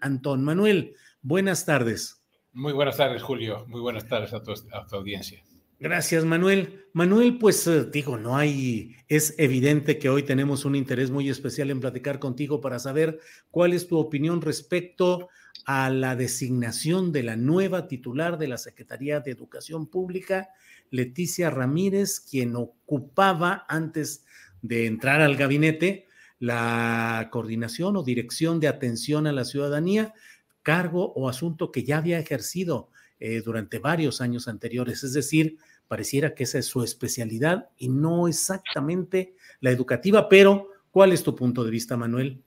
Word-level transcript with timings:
Antón 0.00 0.44
Manuel, 0.44 0.94
buenas 1.22 1.66
tardes. 1.66 2.22
Muy 2.52 2.72
buenas 2.72 2.96
tardes, 2.96 3.22
Julio. 3.22 3.64
Muy 3.68 3.80
buenas 3.80 4.06
tardes 4.08 4.32
a 4.32 4.42
tu, 4.42 4.52
a 4.52 4.86
tu 4.86 4.96
audiencia. 4.96 5.42
Gracias, 5.80 6.24
Manuel. 6.24 6.86
Manuel, 6.92 7.38
pues 7.38 7.64
eh, 7.68 7.84
digo, 7.84 8.18
no 8.18 8.36
hay, 8.36 8.96
es 9.06 9.36
evidente 9.38 9.96
que 9.98 10.08
hoy 10.08 10.24
tenemos 10.24 10.64
un 10.64 10.74
interés 10.74 11.12
muy 11.12 11.28
especial 11.28 11.70
en 11.70 11.78
platicar 11.78 12.18
contigo 12.18 12.60
para 12.60 12.80
saber 12.80 13.20
cuál 13.52 13.72
es 13.72 13.86
tu 13.86 13.96
opinión 13.96 14.42
respecto 14.42 15.28
a 15.66 15.88
la 15.88 16.16
designación 16.16 17.12
de 17.12 17.22
la 17.22 17.36
nueva 17.36 17.86
titular 17.86 18.38
de 18.38 18.48
la 18.48 18.58
Secretaría 18.58 19.20
de 19.20 19.30
Educación 19.30 19.86
Pública, 19.86 20.48
Leticia 20.90 21.48
Ramírez, 21.48 22.18
quien 22.18 22.56
ocupaba 22.56 23.64
antes 23.68 24.24
de 24.62 24.86
entrar 24.86 25.20
al 25.20 25.36
gabinete 25.36 26.07
la 26.38 27.28
coordinación 27.32 27.96
o 27.96 28.02
dirección 28.02 28.60
de 28.60 28.68
atención 28.68 29.26
a 29.26 29.32
la 29.32 29.44
ciudadanía, 29.44 30.14
cargo 30.62 31.12
o 31.14 31.28
asunto 31.28 31.72
que 31.72 31.84
ya 31.84 31.98
había 31.98 32.18
ejercido 32.18 32.90
eh, 33.20 33.42
durante 33.44 33.78
varios 33.78 34.20
años 34.20 34.48
anteriores. 34.48 35.02
Es 35.02 35.12
decir, 35.12 35.58
pareciera 35.88 36.34
que 36.34 36.44
esa 36.44 36.58
es 36.58 36.66
su 36.66 36.82
especialidad 36.82 37.70
y 37.76 37.88
no 37.88 38.28
exactamente 38.28 39.34
la 39.60 39.70
educativa, 39.70 40.28
pero 40.28 40.68
¿cuál 40.90 41.12
es 41.12 41.22
tu 41.22 41.34
punto 41.34 41.64
de 41.64 41.70
vista, 41.70 41.96
Manuel? 41.96 42.42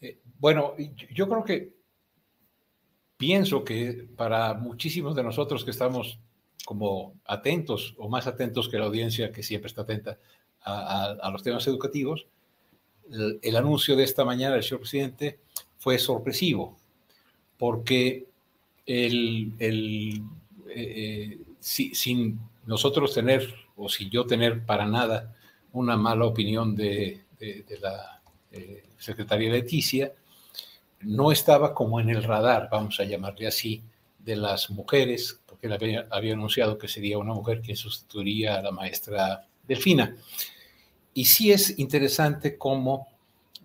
Eh, 0.00 0.20
bueno, 0.38 0.74
yo 1.14 1.28
creo 1.28 1.44
que 1.44 1.74
pienso 3.16 3.64
que 3.64 4.08
para 4.16 4.54
muchísimos 4.54 5.14
de 5.14 5.22
nosotros 5.22 5.64
que 5.64 5.70
estamos 5.70 6.18
como 6.64 7.20
atentos 7.24 7.94
o 7.98 8.08
más 8.08 8.26
atentos 8.26 8.68
que 8.68 8.78
la 8.78 8.86
audiencia 8.86 9.32
que 9.32 9.42
siempre 9.42 9.68
está 9.68 9.82
atenta 9.82 10.18
a, 10.64 11.30
los 11.32 11.42
temas 11.42 11.66
educativos, 11.66 12.26
el, 13.10 13.56
anuncio 13.56 13.96
de 13.96 14.04
esta 14.04 14.24
mañana 14.24 14.54
del 14.54 14.62
señor 14.62 14.80
presidente 14.80 15.38
fue 15.78 15.98
sorpresivo, 15.98 16.78
porque 17.58 18.26
eh, 18.86 19.50
si, 21.60 21.94
sin 21.94 22.40
nosotros 22.66 23.14
tener, 23.14 23.54
o 23.76 23.88
sin 23.88 24.10
yo 24.10 24.26
tener 24.26 24.64
para 24.64 24.86
nada 24.86 25.34
una 25.72 25.96
mala 25.96 26.26
opinión 26.26 26.76
de, 26.76 27.22
la 27.80 28.22
eh, 28.52 28.84
secretaria 28.98 29.50
Leticia, 29.50 30.12
no 31.00 31.32
estaba 31.32 31.74
como 31.74 31.98
en 32.00 32.10
el 32.10 32.22
radar, 32.22 32.68
vamos 32.70 33.00
a 33.00 33.04
llamarle 33.04 33.48
así, 33.48 33.82
de 34.18 34.36
las 34.36 34.70
mujeres, 34.70 35.40
porque 35.46 35.66
él 35.66 35.72
había, 35.72 36.06
había 36.10 36.34
anunciado 36.34 36.78
que 36.78 36.86
sería 36.86 37.18
una 37.18 37.34
mujer 37.34 37.60
quien 37.60 37.76
sustituiría 37.76 38.56
a 38.56 38.62
la 38.62 38.70
maestra 38.70 39.46
Delfina. 39.66 40.16
Y 41.14 41.26
sí 41.26 41.52
es 41.52 41.78
interesante 41.78 42.56
cómo, 42.56 43.08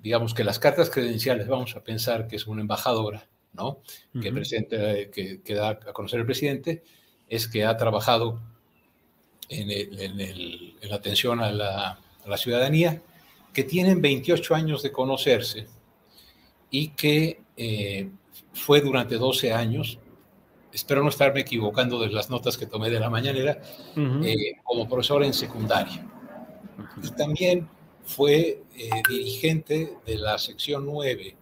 digamos 0.01 0.33
que 0.33 0.43
las 0.43 0.59
cartas 0.59 0.89
credenciales, 0.89 1.47
vamos 1.47 1.75
a 1.75 1.83
pensar 1.83 2.27
que 2.27 2.35
es 2.35 2.47
una 2.47 2.61
embajadora, 2.61 3.27
¿no? 3.53 3.69
Uh 3.69 3.75
-huh. 4.13 4.21
que, 4.21 4.31
presenta, 4.31 4.77
que, 5.11 5.41
que, 5.43 5.53
da 5.53 5.69
a 5.69 5.93
conocer 5.93 6.19
el 6.19 6.25
presidente, 6.25 6.83
es 7.29 7.47
que 7.47 7.65
ha 7.65 7.75
trabajado 7.77 8.39
en, 9.49 9.71
el, 9.71 9.99
en, 9.99 10.19
el, 10.19 10.75
en 10.81 10.89
la 10.89 10.95
atención 10.95 11.39
a 11.39 11.51
la, 11.51 11.91
a 12.25 12.29
la, 12.29 12.37
ciudadanía, 12.37 13.01
que 13.53 13.63
tienen 13.63 14.01
28 14.01 14.55
años 14.55 14.83
de 14.83 14.91
conocerse 14.91 15.67
y 16.69 16.89
que 16.89 17.41
eh, 17.55 18.09
fue 18.53 18.81
durante 18.81 19.15
12 19.15 19.53
años, 19.53 19.99
espero 20.73 21.01
no 21.01 21.09
estarme 21.09 21.41
equivocando 21.41 21.99
de 21.99 22.09
las 22.09 22.29
notas 22.29 22.57
que 22.57 22.65
tomé 22.65 22.89
de 22.89 22.99
la 22.99 23.09
mañanera, 23.09 23.61
uh 23.95 23.99
-huh. 23.99 24.25
eh, 24.25 24.57
como 24.63 24.87
profesor 24.87 25.23
en 25.23 25.33
secundaria. 25.33 26.05
Y 27.03 27.09
también 27.11 27.67
fue 28.03 28.63
eh, 28.75 28.89
dirigente 29.09 29.97
de 30.05 30.17
la 30.17 30.37
sección 30.37 30.85
9 30.85 31.35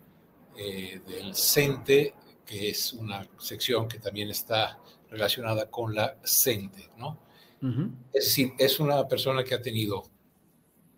eh, 0.57 1.01
del 1.07 1.35
CENTE, 1.35 2.13
que 2.45 2.69
es 2.69 2.93
una 2.93 3.27
sección 3.37 3.87
que 3.87 3.99
también 3.99 4.29
está 4.29 4.79
relacionada 5.09 5.69
con 5.69 5.93
la 5.93 6.17
CENTE, 6.23 6.89
¿no? 6.97 7.19
Uh 7.61 7.67
-huh. 7.67 7.91
Es 8.13 8.25
decir, 8.25 8.53
es 8.57 8.79
una 8.79 9.07
persona 9.07 9.43
que 9.43 9.55
ha 9.55 9.61
tenido 9.61 10.09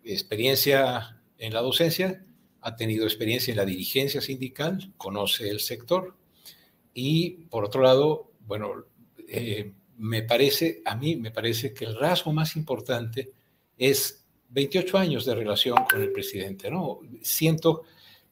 experiencia 0.04 1.20
en 1.38 1.52
la 1.52 1.60
docencia, 1.60 2.24
ha 2.60 2.76
tenido 2.76 3.04
experiencia 3.04 3.52
en 3.52 3.58
la 3.58 3.64
dirigencia 3.64 4.20
sindical, 4.20 4.92
conoce 4.96 5.48
el 5.48 5.60
sector 5.60 6.16
y, 6.94 7.44
por 7.50 7.64
otro 7.64 7.82
lado, 7.82 8.32
bueno, 8.40 8.86
eh, 9.28 9.72
me 9.98 10.22
parece, 10.22 10.82
a 10.84 10.96
mí 10.96 11.16
me 11.16 11.30
parece 11.30 11.74
que 11.74 11.84
el 11.84 11.96
rasgo 11.96 12.32
más 12.32 12.56
importante 12.56 13.32
es 13.76 14.26
28 14.48 14.98
años 14.98 15.24
de 15.24 15.34
relación 15.34 15.76
con 15.90 16.00
el 16.00 16.12
presidente, 16.12 16.70
¿no? 16.70 17.00
Siento 17.22 17.82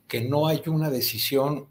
que 0.09 0.21
no 0.23 0.47
hay 0.47 0.63
una 0.67 0.91
decisión 0.91 1.69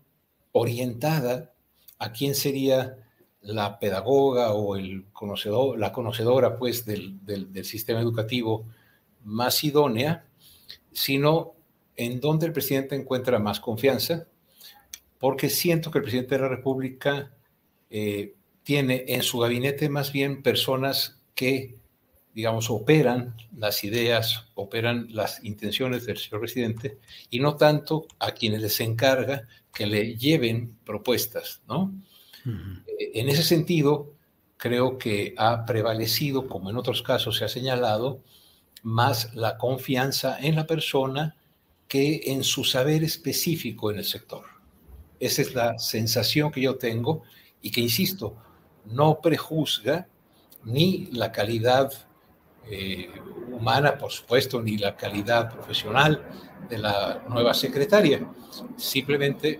orientada 0.51 1.53
a 1.99 2.11
quién 2.11 2.35
sería 2.35 2.97
la 3.41 3.79
pedagoga 3.79 4.53
o 4.53 4.75
la 4.77 5.91
conocedora 5.91 6.57
pues 6.57 6.85
del 6.85 7.65
sistema 7.65 7.99
educativo 7.99 8.65
más 9.23 9.63
idónea, 9.63 10.25
sino 10.91 11.53
en 11.95 12.19
donde 12.19 12.47
el 12.47 12.53
presidente 12.53 12.95
encuentra 12.95 13.39
más 13.39 13.59
confianza, 13.59 14.27
porque 15.19 15.49
siento 15.49 15.91
que 15.91 15.99
el 15.99 16.03
presidente 16.03 16.35
de 16.35 16.41
la 16.41 16.49
República 16.49 17.31
eh, 17.89 18.33
tiene 18.63 19.05
en 19.07 19.21
su 19.21 19.39
gabinete 19.39 19.89
más 19.89 20.11
bien 20.11 20.41
personas 20.41 21.19
que, 21.35 21.75
digamos, 22.35 22.69
operan 22.69 23.33
las 23.55 23.83
ideas, 23.85 24.45
operan 24.55 25.07
las 25.09 25.43
intenciones 25.43 26.05
del 26.05 26.17
señor 26.17 26.41
presidente, 26.41 26.99
y 27.29 27.39
no 27.39 27.55
tanto 27.55 28.05
a 28.19 28.33
quienes 28.33 28.61
les 28.61 28.79
encarga 28.81 29.47
que 29.73 29.87
le 29.87 30.17
lleven 30.17 30.77
propuestas, 30.85 31.61
¿no? 31.67 31.93
Uh 32.45 32.49
-huh. 32.49 32.83
En 33.13 33.29
ese 33.29 33.41
sentido, 33.41 34.13
creo 34.57 34.97
que 34.97 35.33
ha 35.37 35.65
prevalecido, 35.65 36.47
como 36.47 36.69
en 36.69 36.77
otros 36.77 37.01
casos 37.01 37.37
se 37.37 37.45
ha 37.45 37.47
señalado, 37.47 38.21
más 38.83 39.33
la 39.33 39.57
confianza 39.57 40.37
en 40.39 40.55
la 40.55 40.67
persona 40.67 41.35
que 41.87 42.21
en 42.25 42.43
su 42.43 42.63
saber 42.63 43.03
específico 43.03 43.91
en 43.91 43.97
el 43.99 44.05
sector. 44.05 44.43
Esa 45.19 45.41
es 45.41 45.55
la 45.55 45.79
sensación 45.79 46.51
que 46.51 46.61
yo 46.61 46.75
tengo 46.75 47.23
y 47.61 47.71
que, 47.71 47.81
insisto, 47.81 48.35
no 48.85 49.21
prejuzga 49.21 50.07
ni 50.65 51.07
la 51.11 51.31
calidad 51.31 51.91
eh, 52.69 53.09
humana, 53.51 53.97
por 53.97 54.11
supuesto, 54.11 54.61
ni 54.61 54.77
la 54.77 54.95
calidad 54.95 55.51
profesional 55.53 56.23
de 56.69 56.77
la 56.77 57.23
nueva 57.29 57.53
secretaria. 57.53 58.27
Simplemente 58.77 59.59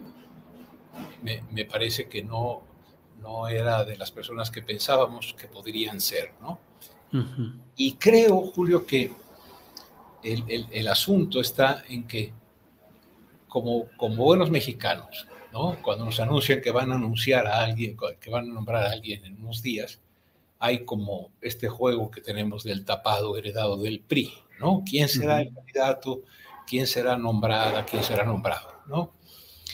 me, 1.21 1.43
me 1.51 1.65
parece 1.65 2.07
que 2.07 2.23
no, 2.23 2.63
no 3.21 3.47
era 3.47 3.83
de 3.83 3.97
las 3.97 4.11
personas 4.11 4.51
que 4.51 4.61
pensábamos 4.61 5.35
que 5.39 5.47
podrían 5.47 5.99
ser, 5.99 6.33
¿no? 6.41 6.59
Uh 7.13 7.17
-huh. 7.17 7.59
Y 7.75 7.93
creo, 7.93 8.41
Julio, 8.53 8.85
que 8.85 9.11
el, 10.23 10.43
el, 10.47 10.67
el, 10.71 10.87
asunto 10.87 11.39
está 11.39 11.83
en 11.87 12.07
que, 12.07 12.33
como, 13.47 13.87
como 13.97 14.23
buenos 14.23 14.49
mexicanos, 14.49 15.27
¿no? 15.53 15.77
Cuando 15.81 16.05
nos 16.05 16.19
anuncian 16.19 16.61
que 16.61 16.71
van 16.71 16.91
a 16.91 16.95
anunciar 16.95 17.47
a 17.47 17.63
alguien, 17.63 17.95
que 18.19 18.29
van 18.29 18.49
a 18.49 18.53
nombrar 18.53 18.85
a 18.85 18.91
alguien 18.91 19.23
en 19.25 19.41
unos 19.41 19.61
días, 19.61 20.01
hay 20.65 20.83
como 20.83 21.31
este 21.41 21.69
juego 21.69 22.09
que 22.09 22.21
tenemos 22.21 22.63
del 22.63 22.85
tapado 22.85 23.37
heredado 23.37 23.77
del 23.77 23.99
PRI, 23.99 24.33
¿no? 24.59 24.83
¿Quién 24.83 25.07
será 25.07 25.41
el 25.41 25.53
candidato? 25.53 26.23
¿Quién 26.65 26.87
será 26.87 27.17
nombrada? 27.17 27.85
¿Quién 27.85 28.03
será 28.03 28.25
nombrado? 28.25 28.73
¿no? 28.87 29.13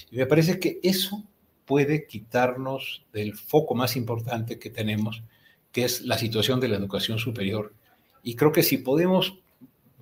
Y 0.09 0.17
me 0.17 0.25
parece 0.25 0.59
que 0.59 0.81
eso 0.83 1.23
puede 1.63 2.07
quitarnos 2.07 3.05
del 3.13 3.35
foco 3.35 3.73
más 3.73 3.95
importante 3.95 4.59
que 4.59 4.69
tenemos, 4.69 5.23
que 5.71 5.85
es 5.85 6.01
la 6.01 6.17
situación 6.17 6.59
de 6.59 6.67
la 6.67 6.75
educación 6.75 7.19
superior. 7.19 7.73
Y 8.21 8.35
creo 8.35 8.51
que 8.51 8.61
si 8.61 8.77
podemos 8.77 9.39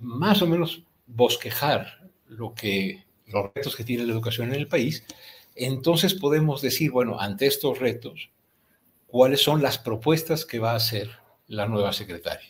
más 0.00 0.42
o 0.42 0.48
menos 0.48 0.82
bosquejar 1.06 2.10
lo 2.26 2.52
que, 2.52 3.04
los 3.26 3.50
retos 3.54 3.76
que 3.76 3.84
tiene 3.84 4.04
la 4.04 4.12
educación 4.12 4.48
en 4.48 4.56
el 4.56 4.66
país, 4.66 5.04
entonces 5.54 6.14
podemos 6.14 6.62
decir, 6.62 6.90
bueno, 6.90 7.20
ante 7.20 7.46
estos 7.46 7.78
retos, 7.78 8.30
cuáles 9.10 9.42
son 9.42 9.62
las 9.62 9.78
propuestas 9.78 10.44
que 10.44 10.58
va 10.58 10.72
a 10.72 10.76
hacer 10.76 11.10
la 11.46 11.66
nueva 11.66 11.92
secretaria. 11.92 12.48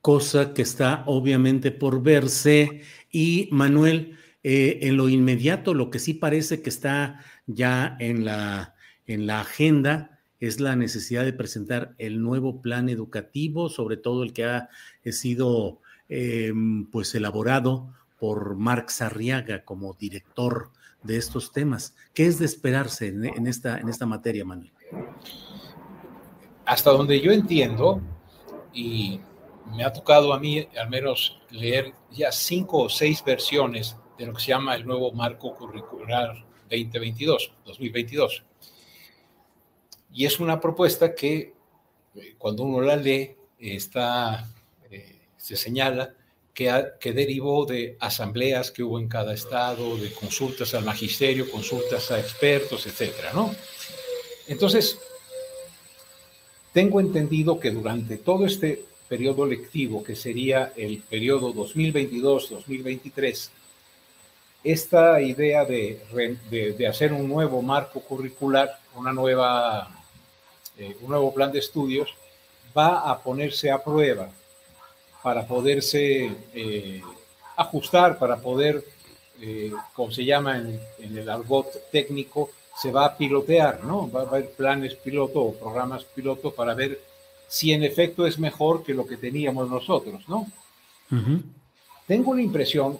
Cosa 0.00 0.54
que 0.54 0.62
está 0.62 1.04
obviamente 1.06 1.70
por 1.70 2.02
verse. 2.02 2.82
Y 3.10 3.48
Manuel, 3.50 4.16
eh, 4.42 4.78
en 4.82 4.96
lo 4.96 5.08
inmediato, 5.08 5.74
lo 5.74 5.90
que 5.90 5.98
sí 5.98 6.14
parece 6.14 6.62
que 6.62 6.70
está 6.70 7.20
ya 7.46 7.96
en 8.00 8.24
la, 8.24 8.74
en 9.06 9.26
la 9.26 9.40
agenda 9.40 10.20
es 10.40 10.60
la 10.60 10.76
necesidad 10.76 11.24
de 11.24 11.32
presentar 11.32 11.94
el 11.98 12.22
nuevo 12.22 12.60
plan 12.60 12.88
educativo, 12.88 13.68
sobre 13.68 13.96
todo 13.96 14.22
el 14.22 14.32
que 14.32 14.44
ha 14.44 14.68
sido 15.04 15.80
em, 16.08 16.86
pues 16.90 17.14
elaborado 17.14 17.94
por 18.18 18.56
Marc 18.56 18.90
Sarriaga 18.90 19.64
como 19.64 19.94
director 19.94 20.70
de 21.02 21.16
estos 21.16 21.52
temas. 21.52 21.94
¿Qué 22.14 22.26
es 22.26 22.38
de 22.38 22.46
esperarse 22.46 23.08
en, 23.08 23.46
esta, 23.46 23.78
en 23.78 23.88
esta 23.88 24.06
materia, 24.06 24.44
Manuel? 24.44 24.72
Hasta 26.64 26.90
donde 26.90 27.20
yo 27.20 27.32
entiendo, 27.32 28.00
y 28.72 29.20
me 29.74 29.84
ha 29.84 29.92
tocado 29.92 30.32
a 30.32 30.38
mí 30.38 30.66
al 30.78 30.88
menos 30.88 31.40
leer 31.50 31.92
ya 32.10 32.30
cinco 32.32 32.84
o 32.84 32.88
seis 32.88 33.22
versiones 33.24 33.96
de 34.18 34.26
lo 34.26 34.34
que 34.34 34.40
se 34.40 34.48
llama 34.48 34.74
el 34.74 34.86
nuevo 34.86 35.12
marco 35.12 35.54
curricular 35.54 36.44
2022, 36.70 37.52
2022. 37.64 38.44
Y 40.12 40.24
es 40.24 40.40
una 40.40 40.60
propuesta 40.60 41.14
que 41.14 41.54
eh, 42.14 42.34
cuando 42.38 42.62
uno 42.62 42.80
la 42.80 42.96
lee, 42.96 43.36
está, 43.58 44.46
eh, 44.90 45.20
se 45.36 45.56
señala 45.56 46.14
que, 46.54 47.12
derivó 47.12 47.66
de 47.66 47.96
asambleas 48.00 48.70
que 48.70 48.82
hubo 48.82 48.98
en 48.98 49.08
cada 49.08 49.34
estado, 49.34 49.96
de 49.98 50.10
consultas 50.12 50.72
al 50.74 50.84
magisterio, 50.84 51.50
consultas 51.50 52.10
a 52.10 52.18
expertos, 52.18 52.86
etcétera, 52.86 53.32
¿no? 53.34 53.54
Entonces, 54.48 54.98
tengo 56.72 57.00
entendido 57.00 57.58
que 57.58 57.70
durante 57.70 58.16
todo 58.18 58.46
este 58.46 58.84
periodo 59.08 59.46
lectivo, 59.46 60.02
que 60.02 60.16
sería 60.16 60.72
el 60.76 60.98
periodo 61.02 61.54
2022-2023, 61.54 63.50
esta 64.64 65.20
idea 65.20 65.64
de, 65.64 66.00
hacer 66.88 67.12
un 67.12 67.28
nuevo 67.28 67.62
marco 67.62 68.00
curricular, 68.00 68.78
una 68.96 69.12
nueva, 69.12 69.88
eh, 70.76 70.96
un 71.00 71.10
nuevo 71.10 71.32
plan 71.32 71.52
de 71.52 71.60
estudios, 71.60 72.14
va 72.76 73.10
a 73.10 73.22
ponerse 73.22 73.70
a 73.70 73.82
prueba 73.82 74.28
para 75.22 75.46
poderse 75.46 76.30
eh, 76.54 77.02
ajustar, 77.56 78.18
para 78.18 78.36
poder, 78.36 78.84
eh, 79.40 79.72
como 79.94 80.10
se 80.10 80.24
llama 80.24 80.58
en, 80.58 80.80
el 81.18 81.28
argot 81.28 81.90
técnico, 81.90 82.50
se 82.80 82.90
va 82.90 83.06
a 83.06 83.16
pilotear, 83.16 83.84
¿no? 83.84 84.10
Va 84.10 84.20
a 84.20 84.24
haber 84.24 84.50
planes 84.50 84.94
piloto 84.94 85.40
o 85.40 85.54
programas 85.54 86.04
piloto 86.04 86.52
para 86.52 86.74
ver 86.74 87.00
si 87.48 87.72
en 87.72 87.82
efecto 87.82 88.26
es 88.26 88.38
mejor 88.38 88.82
que 88.82 88.92
lo 88.92 89.06
que 89.06 89.16
teníamos 89.16 89.70
nosotros, 89.70 90.28
¿no? 90.28 90.46
Tengo 92.06 92.34
la 92.34 92.42
impresión 92.42 92.98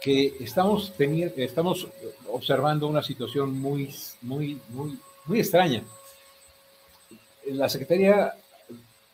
que 0.00 0.36
estamos, 0.40 0.92
estamos 0.98 1.86
observando 2.30 2.86
una 2.86 3.02
situación 3.02 3.58
muy, 3.58 3.94
muy, 4.22 4.60
muy, 4.70 4.98
muy 5.26 5.40
extraña. 5.40 5.82
La 7.46 7.68
Secretaría 7.68 8.34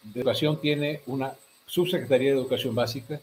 de 0.02 0.20
Educación 0.20 0.60
tiene 0.60 1.02
una 1.06 1.34
Subsecretaría 1.66 2.30
de 2.30 2.38
Educación 2.38 2.74
Básica. 2.74 3.20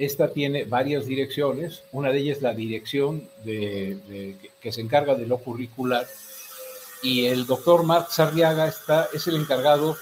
Esta 0.00 0.32
tiene 0.32 0.64
varias 0.64 1.04
direcciones. 1.04 1.84
Una 1.92 2.10
de 2.10 2.20
ellas 2.20 2.38
es 2.38 2.42
la 2.42 2.54
dirección 2.54 3.28
de, 3.44 4.34
que 4.58 4.72
se 4.72 4.80
encarga 4.80 5.14
de 5.14 5.26
lo 5.26 5.36
curricular. 5.38 6.06
Y 7.02 7.26
el 7.26 7.46
doctor 7.46 7.82
Marc 7.84 8.08
Sarriaga 8.10 8.66
está, 8.66 9.08
es 9.12 9.26
el 9.26 9.36
encargado 9.36 9.98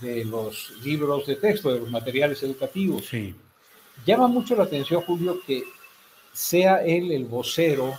de 0.00 0.24
los 0.24 0.70
libros 0.82 1.26
de 1.26 1.36
texto, 1.36 1.70
de 1.70 1.80
los 1.80 1.90
materiales 1.90 2.42
educativos. 2.42 3.04
Sí. 3.06 3.34
Llama 4.06 4.26
mucho 4.26 4.56
la 4.56 4.64
atención, 4.64 5.02
Julio, 5.02 5.40
que 5.46 5.64
sea 6.32 6.82
él 6.82 7.12
el 7.12 7.26
vocero 7.26 7.92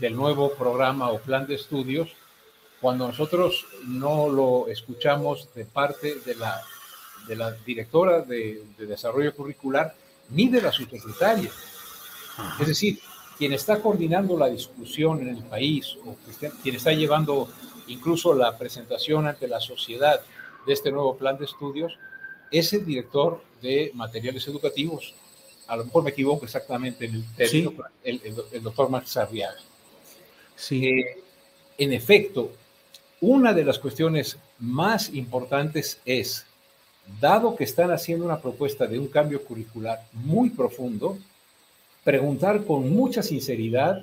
del 0.00 0.16
nuevo 0.16 0.52
programa 0.54 1.10
o 1.10 1.20
plan 1.20 1.46
de 1.46 1.54
estudios, 1.54 2.08
cuando 2.80 3.06
nosotros 3.06 3.66
no 3.86 4.28
lo 4.28 4.66
escuchamos 4.66 5.48
de 5.54 5.64
parte 5.64 6.16
de 6.26 6.34
la 6.34 6.60
de 7.28 7.36
la 7.36 7.52
directora 7.52 8.22
de, 8.22 8.62
desarrollo 8.78 9.34
curricular 9.34 9.94
ni 10.30 10.48
de 10.48 10.62
la 10.62 10.72
subsecretaria. 10.72 11.50
Es 12.60 12.66
decir, 12.66 13.00
quien 13.36 13.52
está 13.52 13.80
coordinando 13.80 14.36
la 14.36 14.48
discusión 14.48 15.20
en 15.20 15.28
el 15.28 15.42
país 15.44 15.96
o 16.04 16.16
quien 16.62 16.74
está 16.74 16.92
llevando 16.92 17.48
incluso 17.86 18.34
la 18.34 18.56
presentación 18.58 19.26
ante 19.26 19.48
la 19.48 19.60
sociedad 19.60 20.20
de 20.66 20.72
este 20.72 20.90
nuevo 20.90 21.16
plan 21.16 21.38
de 21.38 21.46
estudios 21.46 21.98
es 22.50 22.72
el 22.72 22.84
director 22.84 23.42
de 23.62 23.90
materiales 23.94 24.46
educativos. 24.48 25.14
A 25.66 25.76
lo 25.76 25.84
mejor 25.84 26.04
me 26.04 26.10
equivoco 26.10 26.44
exactamente 26.44 27.06
en 27.06 27.14
el 27.16 27.24
término, 27.34 27.84
el, 28.02 28.62
doctor 28.62 28.88
Max 28.90 29.16
Arriaga. 29.16 29.56
Sí. 30.56 30.86
Eh, 30.86 31.22
en 31.76 31.92
efecto, 31.92 32.52
una 33.20 33.52
de 33.52 33.64
las 33.64 33.78
cuestiones 33.78 34.38
más 34.58 35.10
importantes 35.10 36.00
es 36.04 36.46
dado 37.20 37.56
que 37.56 37.64
están 37.64 37.90
haciendo 37.90 38.24
una 38.24 38.40
propuesta 38.40 38.86
de 38.86 38.98
un 38.98 39.08
cambio 39.08 39.44
curricular 39.44 40.04
muy 40.12 40.50
profundo, 40.50 41.18
preguntar 42.04 42.64
con 42.64 42.90
mucha 42.90 43.22
sinceridad 43.22 44.02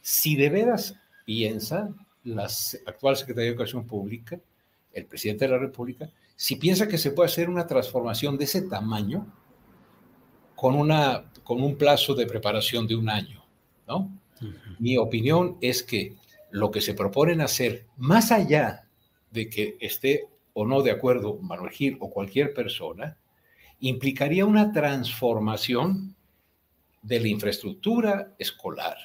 si 0.00 0.36
de 0.36 0.48
veras 0.48 0.94
piensa 1.24 1.90
la 2.24 2.48
actual 2.86 3.16
Secretaría 3.16 3.50
de 3.50 3.56
Educación 3.56 3.86
Pública, 3.86 4.38
el 4.92 5.04
presidente 5.06 5.46
de 5.46 5.52
la 5.52 5.58
República, 5.58 6.08
si 6.36 6.56
piensa 6.56 6.86
que 6.86 6.98
se 6.98 7.10
puede 7.10 7.28
hacer 7.28 7.48
una 7.48 7.66
transformación 7.66 8.36
de 8.36 8.44
ese 8.44 8.62
tamaño 8.62 9.26
con, 10.54 10.74
una, 10.74 11.24
con 11.42 11.62
un 11.62 11.76
plazo 11.76 12.14
de 12.14 12.26
preparación 12.26 12.86
de 12.86 12.96
un 12.96 13.08
año, 13.08 13.44
¿no? 13.86 14.10
Mi 14.78 14.98
opinión 14.98 15.56
es 15.60 15.82
que 15.82 16.14
lo 16.50 16.70
que 16.70 16.80
se 16.80 16.94
proponen 16.94 17.40
hacer, 17.40 17.86
más 17.96 18.32
allá 18.32 18.86
de 19.30 19.48
que 19.48 19.76
esté 19.80 20.28
o 20.58 20.64
no 20.64 20.80
de 20.80 20.90
acuerdo 20.90 21.38
Manuel 21.42 21.70
Gil 21.70 21.98
o 22.00 22.10
cualquier 22.10 22.54
persona, 22.54 23.18
implicaría 23.80 24.46
una 24.46 24.72
transformación 24.72 26.16
de 27.02 27.20
la 27.20 27.28
infraestructura 27.28 28.34
escolar. 28.38 28.96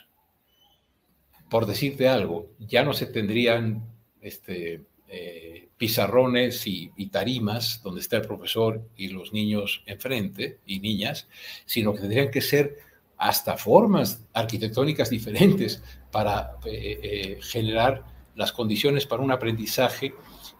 Por 1.49 1.65
decirte 1.65 2.07
algo, 2.07 2.51
ya 2.57 2.85
no 2.85 2.93
se 2.93 3.05
tendrían 3.07 3.83
este, 4.21 4.85
eh, 5.09 5.67
pizarrones 5.75 6.65
y, 6.67 6.89
tarimas 7.11 7.81
donde 7.83 7.99
está 7.99 8.15
el 8.15 8.21
profesor 8.21 8.87
y 8.95 9.09
los 9.09 9.33
niños 9.33 9.83
enfrente 9.85 10.59
y 10.65 10.79
niñas, 10.79 11.27
sino 11.65 11.93
que 11.93 11.99
tendrían 11.99 12.31
que 12.31 12.39
ser 12.39 12.77
hasta 13.17 13.57
formas 13.57 14.25
arquitectónicas 14.31 15.09
diferentes 15.09 15.83
para 16.11 16.53
eh, 16.63 16.99
eh, 17.03 17.39
generar 17.41 18.05
las 18.35 18.53
condiciones 18.53 19.05
para 19.05 19.21
un 19.21 19.31
aprendizaje 19.31 20.13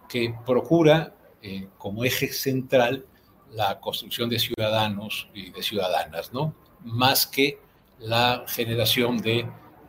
que 0.08 0.34
procura 0.44 1.14
eh, 1.44 1.66
como 1.76 2.04
eje 2.04 2.32
central 2.32 3.04
la 3.50 3.80
construcción 3.80 4.30
de 4.30 4.38
ciudadanos 4.38 5.28
y 5.34 5.50
de 5.50 5.62
ciudadanas, 5.62 6.32
¿no? 6.32 6.54
Más 6.84 7.26
que 7.26 7.58
la 7.98 8.44
generación 8.46 9.18
de 9.18 9.40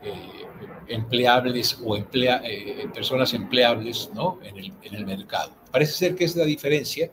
eh, 0.02 0.46
empleables 0.88 1.80
o 1.86 1.96
emplea, 1.96 2.42
eh, 2.44 2.88
personas 2.92 3.34
empleables, 3.36 4.10
¿no? 4.16 4.40
En 4.42 4.58
el, 4.58 4.74
en 4.82 4.96
el 4.96 5.06
mercado. 5.06 5.54
Parece 5.72 5.94
ser 5.94 6.16
que 6.16 6.26
es 6.26 6.36
la 6.36 6.46
diferencia 6.46 7.12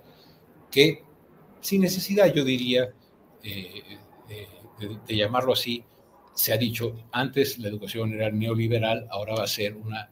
que, 0.71 1.05
sin 1.61 1.83
necesidad, 1.83 2.33
yo 2.33 2.43
diría, 2.43 2.95
de, 3.43 5.17
llamarlo 5.17 5.53
así, 5.53 5.85
se 6.35 6.53
ha 6.53 6.57
dicho, 6.57 6.97
antes 7.13 7.59
la 7.59 7.69
educación 7.69 8.15
era 8.15 8.31
neoliberal, 8.31 9.07
ahora 9.11 9.35
va 9.35 9.45
a 9.45 9.49
ser 9.49 9.77
una 9.77 10.11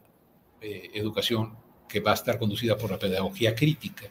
educación 0.61 1.57
que 1.89 1.99
va 1.99 2.11
a 2.11 2.15
estar 2.15 2.39
conducida 2.39 2.77
por 2.77 2.91
la 2.91 2.99
pedagogía 2.99 3.53
crítica. 3.53 4.05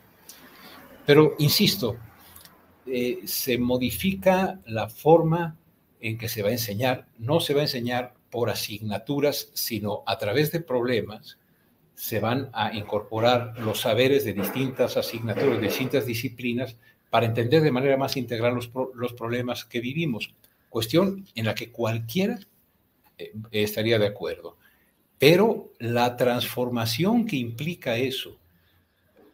Pero, 1.06 1.36
insisto, 1.38 1.96
eh, 2.86 3.20
se 3.24 3.56
modifica 3.56 4.60
la 4.66 4.88
forma 4.88 5.56
en 6.00 6.18
que 6.18 6.28
se 6.28 6.42
va 6.42 6.50
a 6.50 6.52
enseñar. 6.52 7.06
No 7.18 7.40
se 7.40 7.54
va 7.54 7.60
a 7.60 7.64
enseñar 7.64 8.14
por 8.30 8.50
asignaturas, 8.50 9.50
sino 9.54 10.02
a 10.06 10.18
través 10.18 10.52
de 10.52 10.60
problemas 10.60 11.38
se 11.94 12.20
van 12.20 12.50
a 12.52 12.72
incorporar 12.74 13.58
los 13.58 13.80
saberes 13.80 14.24
de 14.24 14.32
distintas 14.32 14.96
asignaturas, 14.96 15.60
de 15.60 15.66
distintas 15.66 16.06
disciplinas, 16.06 16.76
para 17.10 17.26
entender 17.26 17.62
de 17.62 17.72
manera 17.72 17.96
más 17.96 18.16
integral 18.16 18.54
los, 18.54 19.12
problemas 19.14 19.64
que 19.64 19.80
vivimos. 19.80 20.34
Cuestión 20.68 21.26
en 21.34 21.46
la 21.46 21.54
que 21.54 21.72
cualquiera 21.72 22.38
eh, 23.16 23.32
estaría 23.50 23.98
de 23.98 24.06
acuerdo. 24.06 24.58
Pero 25.18 25.72
la 25.78 26.16
transformación 26.16 27.26
que 27.26 27.36
implica 27.36 27.96
eso 27.96 28.38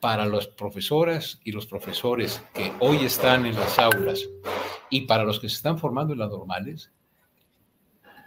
para 0.01 0.27
las 0.27 0.47
profesoras 0.47 1.41
y 1.45 1.53
los 1.53 1.67
profesores 1.67 2.43
que 2.53 2.73
hoy 2.81 2.99
están 3.05 3.47
en 3.47 3.55
las 3.55 3.79
aulas 3.79 4.23
y 4.91 5.03
para 5.03 5.25
los 5.25 5.41
que 5.41 5.49
se 5.49 5.57
están 5.57 5.79
formando 5.79 6.13
en 6.13 6.19
las 6.19 6.31
normales, 6.31 6.91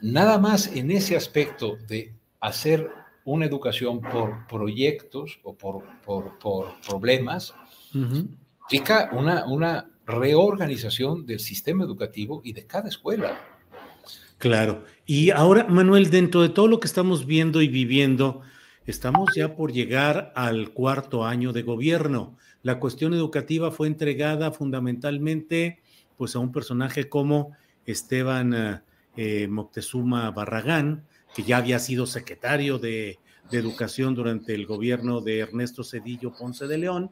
nada 0.02 0.38
más 0.38 0.68
en 0.76 0.92
ese 0.92 1.16
aspecto 1.16 1.78
de 1.88 2.16
hacer 2.40 2.90
una 3.26 3.46
educación 3.46 4.02
por 4.02 4.48
proyectos 4.48 5.40
o 5.44 5.54
por, 5.56 5.84
por, 6.06 6.80
problemas, 6.88 7.54
implica 7.94 9.10
una, 9.12 9.46
una 9.46 9.90
reorganización 10.06 11.26
del 11.26 11.40
sistema 11.40 11.84
educativo 11.84 12.42
y 12.44 12.54
de 12.54 12.66
cada 12.66 12.88
escuela. 12.90 13.38
Claro. 14.38 14.84
Y 15.06 15.32
ahora, 15.32 15.66
Manuel, 15.68 16.10
dentro 16.10 16.42
de 16.42 16.50
todo 16.50 16.68
lo 16.68 16.80
que 16.80 16.88
estamos 16.88 17.26
viendo 17.26 17.62
y 17.62 17.68
viviendo, 17.68 18.42
estamos 18.86 19.34
ya 19.36 19.56
por 19.56 19.72
llegar 19.72 20.32
al 20.36 20.72
cuarto 20.72 21.26
año 21.26 21.54
de 21.54 21.64
gobierno. 21.64 22.38
La 22.62 22.80
cuestión 22.80 23.14
educativa 23.14 23.72
fue 23.72 23.88
entregada 23.88 24.52
fundamentalmente 24.52 25.82
pues, 26.18 26.36
a 26.36 26.40
un 26.40 26.52
personaje 26.52 27.10
como 27.10 27.54
Esteban 27.86 28.54
eh, 28.54 28.82
eh, 29.16 29.48
Moctezuma 29.48 30.30
Barragán, 30.32 31.06
que 31.36 31.44
ya 31.44 31.58
había 31.58 31.80
sido 31.80 32.06
secretario 32.06 32.78
de, 32.78 33.20
de 33.50 33.58
Educación 33.58 34.14
durante 34.14 34.54
el 34.54 34.66
gobierno 34.66 35.22
de 35.22 35.40
Ernesto 35.40 35.84
Cedillo 35.84 36.34
Ponce 36.34 36.68
de 36.68 36.78
León, 36.78 37.12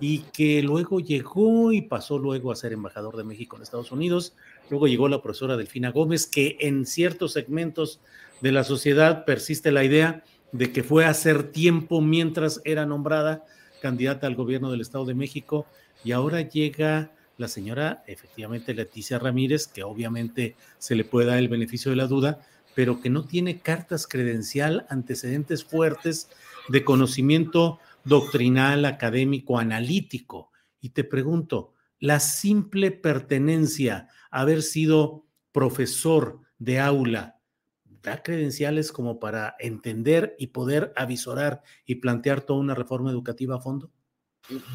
y 0.00 0.20
que 0.32 0.62
luego 0.62 1.00
llegó 1.00 1.72
y 1.72 1.82
pasó 1.82 2.18
luego 2.18 2.50
a 2.50 2.56
ser 2.56 2.72
embajador 2.72 3.16
de 3.16 3.24
México 3.24 3.56
en 3.56 3.62
Estados 3.62 3.92
Unidos. 3.92 4.34
Luego 4.72 4.86
llegó 4.86 5.06
la 5.06 5.20
profesora 5.20 5.58
Delfina 5.58 5.90
Gómez, 5.90 6.26
que 6.26 6.56
en 6.60 6.86
ciertos 6.86 7.34
segmentos 7.34 8.00
de 8.40 8.52
la 8.52 8.64
sociedad 8.64 9.26
persiste 9.26 9.70
la 9.70 9.84
idea 9.84 10.24
de 10.50 10.72
que 10.72 10.82
fue 10.82 11.04
a 11.04 11.10
hacer 11.10 11.52
tiempo 11.52 12.00
mientras 12.00 12.58
era 12.64 12.86
nombrada 12.86 13.44
candidata 13.82 14.26
al 14.26 14.34
gobierno 14.34 14.70
del 14.70 14.80
Estado 14.80 15.04
de 15.04 15.12
México 15.12 15.66
y 16.02 16.12
ahora 16.12 16.40
llega 16.40 17.12
la 17.36 17.48
señora, 17.48 18.02
efectivamente, 18.06 18.72
Leticia 18.72 19.18
Ramírez, 19.18 19.66
que 19.66 19.82
obviamente 19.82 20.56
se 20.78 20.94
le 20.94 21.04
puede 21.04 21.26
dar 21.26 21.36
el 21.36 21.50
beneficio 21.50 21.90
de 21.90 21.98
la 21.98 22.06
duda, 22.06 22.40
pero 22.74 22.98
que 23.02 23.10
no 23.10 23.26
tiene 23.26 23.60
cartas 23.60 24.06
credencial, 24.06 24.86
antecedentes 24.88 25.64
fuertes 25.64 26.30
de 26.70 26.82
conocimiento 26.82 27.78
doctrinal, 28.04 28.86
académico, 28.86 29.58
analítico. 29.58 30.50
Y 30.80 30.90
te 30.90 31.04
pregunto, 31.04 31.74
la 32.02 32.20
simple 32.20 32.90
pertenencia 32.90 34.08
haber 34.32 34.62
sido 34.62 35.24
profesor 35.52 36.40
de 36.58 36.80
aula, 36.80 37.38
¿da 37.84 38.22
credenciales 38.22 38.90
como 38.90 39.20
para 39.20 39.54
entender 39.60 40.34
y 40.38 40.48
poder 40.48 40.92
avisorar 40.96 41.62
y 41.86 41.96
plantear 41.96 42.40
toda 42.40 42.58
una 42.58 42.74
reforma 42.74 43.10
educativa 43.10 43.56
a 43.56 43.60
fondo? 43.60 43.90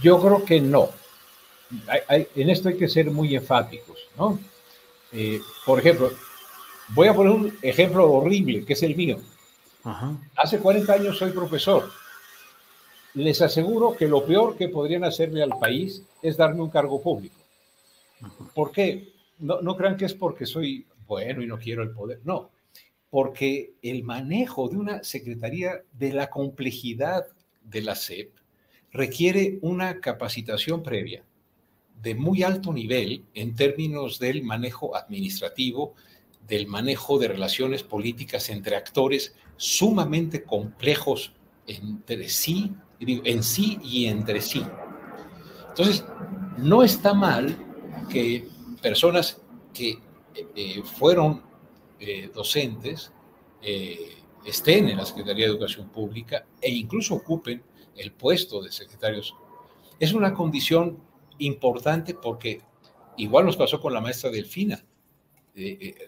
Yo 0.02 0.22
creo 0.22 0.46
que 0.46 0.62
no. 0.62 0.90
en 2.08 2.50
esto 2.50 2.70
hay 2.70 2.78
que 2.78 2.88
ser 2.88 3.12
muy 3.12 3.36
enfáticos, 3.36 3.98
¿no? 4.18 4.40
Eh, 5.12 5.42
por 5.66 5.80
ejemplo, 5.80 6.12
voy 6.90 7.10
a 7.10 7.14
poner 7.14 7.34
un 7.34 7.58
ejemplo 7.62 8.10
horrible, 8.10 8.64
que 8.64 8.74
es 8.74 8.84
el 8.84 8.96
mío. 8.96 9.20
Hace 10.38 10.60
40 10.60 10.94
años 10.94 11.18
soy 11.18 11.32
profesor 11.32 11.90
les 13.18 13.42
aseguro 13.42 13.96
que 13.96 14.08
lo 14.08 14.24
peor 14.24 14.56
que 14.56 14.70
podrían 14.70 15.04
hacerle 15.04 15.42
al 15.42 15.58
país 15.60 16.04
es 16.22 16.38
darme 16.38 16.62
un 16.62 16.70
cargo 16.70 17.02
público. 17.02 17.36
¿Por 18.54 18.72
qué? 18.72 19.12
No, 19.40 19.62
no 19.62 19.76
crean 19.76 19.98
que 19.98 20.06
es 20.06 20.14
porque 20.14 20.46
soy 20.46 20.86
bueno 21.06 21.42
y 21.42 21.48
no 21.48 21.58
quiero 21.58 21.84
el 21.84 21.92
poder, 21.92 22.22
no, 22.24 22.52
porque 23.10 23.74
el 23.82 24.04
manejo 24.04 24.68
de 24.68 24.78
una 24.78 25.04
secretaría 25.04 25.84
de 25.94 26.14
la 26.14 26.30
complejidad 26.30 27.26
de 27.64 27.82
la 27.82 27.96
SEP 27.96 28.32
requiere 28.92 29.60
una 29.62 30.00
capacitación 30.00 30.84
previa 30.84 31.24
de 32.02 32.16
muy 32.16 32.44
alto 32.44 32.74
nivel 32.74 33.26
en 33.34 33.56
términos 33.56 34.20
del 34.20 34.44
manejo 34.44 34.96
administrativo, 34.96 35.96
del 36.48 36.68
manejo 36.68 37.18
de 37.18 37.28
relaciones 37.28 37.84
políticas 37.84 38.50
entre 38.50 38.76
actores 38.76 39.36
sumamente 39.58 40.44
complejos 40.44 41.34
entre 41.66 42.30
sí 42.30 42.74
en 43.00 43.44
sí 43.44 43.80
y 43.84 44.06
entre 44.06 44.42
sí. 44.42 44.64
Entonces, 45.70 46.06
no 46.58 46.84
está 46.84 47.14
mal 47.14 47.56
que 48.10 48.48
personas 48.82 49.42
que 49.74 50.00
eh, 50.56 50.82
fueron 50.84 51.44
eh, 52.00 52.30
docentes 52.34 53.12
eh, 53.62 54.18
estén 54.46 54.90
en 54.90 54.98
la 54.98 55.06
Secretaría 55.06 55.46
de 55.46 55.52
Educación 55.52 55.90
Pública 55.90 56.46
e 56.62 56.70
incluso 56.70 57.16
ocupen 57.16 57.64
el 57.96 58.12
puesto 58.12 58.62
de 58.62 58.72
secretarios. 58.72 59.36
Es 60.00 60.14
una 60.14 60.34
condición 60.34 61.00
importante 61.40 62.14
porque 62.14 62.62
igual 63.18 63.46
nos 63.46 63.58
pasó 63.58 63.82
con 63.82 63.94
la 63.94 64.02
maestra 64.02 64.30
Delfina. 64.30 64.84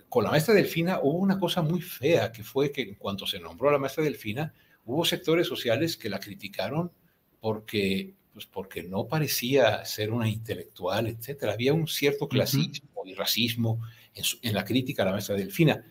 con 0.07 0.23
la 0.23 0.29
maestra 0.29 0.53
Delfina 0.53 0.99
hubo 1.01 1.17
una 1.17 1.39
cosa 1.39 1.63
muy 1.63 1.81
fea, 1.81 2.31
que 2.31 2.43
fue 2.43 2.71
que 2.71 2.83
en 2.83 2.95
cuanto 2.95 3.25
se 3.25 3.39
nombró 3.39 3.69
a 3.69 3.73
la 3.73 3.79
maestra 3.79 4.03
Delfina, 4.03 4.53
hubo 4.85 5.03
sectores 5.05 5.47
sociales 5.47 5.97
que 5.97 6.09
la 6.09 6.19
criticaron 6.19 6.91
porque, 7.39 8.13
pues 8.39 8.49
porque 8.53 8.83
no 8.83 9.05
parecía 9.05 9.83
ser 9.83 10.11
una 10.11 10.29
intelectual, 10.29 11.07
etc. 11.07 11.49
Había 11.51 11.73
un 11.73 11.87
cierto 11.87 12.27
clasismo 12.29 13.03
y 13.05 13.13
racismo 13.13 13.81
en, 14.13 14.53
la 14.53 14.63
crítica 14.63 15.03
a 15.03 15.07
la 15.07 15.11
maestra 15.11 15.35
Delfina. 15.35 15.83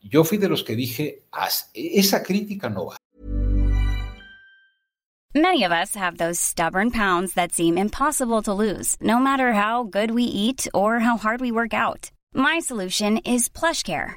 Yo 0.00 0.24
fui 0.24 0.38
de 0.38 0.48
los 0.48 0.64
que 0.64 0.74
dije, 0.74 1.22
esa 1.74 2.22
crítica 2.24 2.68
no 2.68 2.86
va. 2.86 2.96
Many 5.34 5.64
of 5.64 5.72
us 5.72 5.94
have 5.94 6.18
those 6.18 6.38
stubborn 6.38 6.90
pounds 6.90 7.34
that 7.34 7.52
seem 7.52 7.78
impossible 7.78 8.42
to 8.42 8.52
lose, 8.52 8.96
no 9.00 9.18
matter 9.18 9.52
how 9.52 9.84
good 9.84 10.10
we 10.10 10.24
eat 10.24 10.66
or 10.74 10.98
how 10.98 11.16
hard 11.16 11.40
we 11.40 11.52
work 11.52 11.72
out. 11.72 12.10
My 12.34 12.58
solution 12.60 13.18
is 13.18 13.48
PlushCare. 13.48 14.16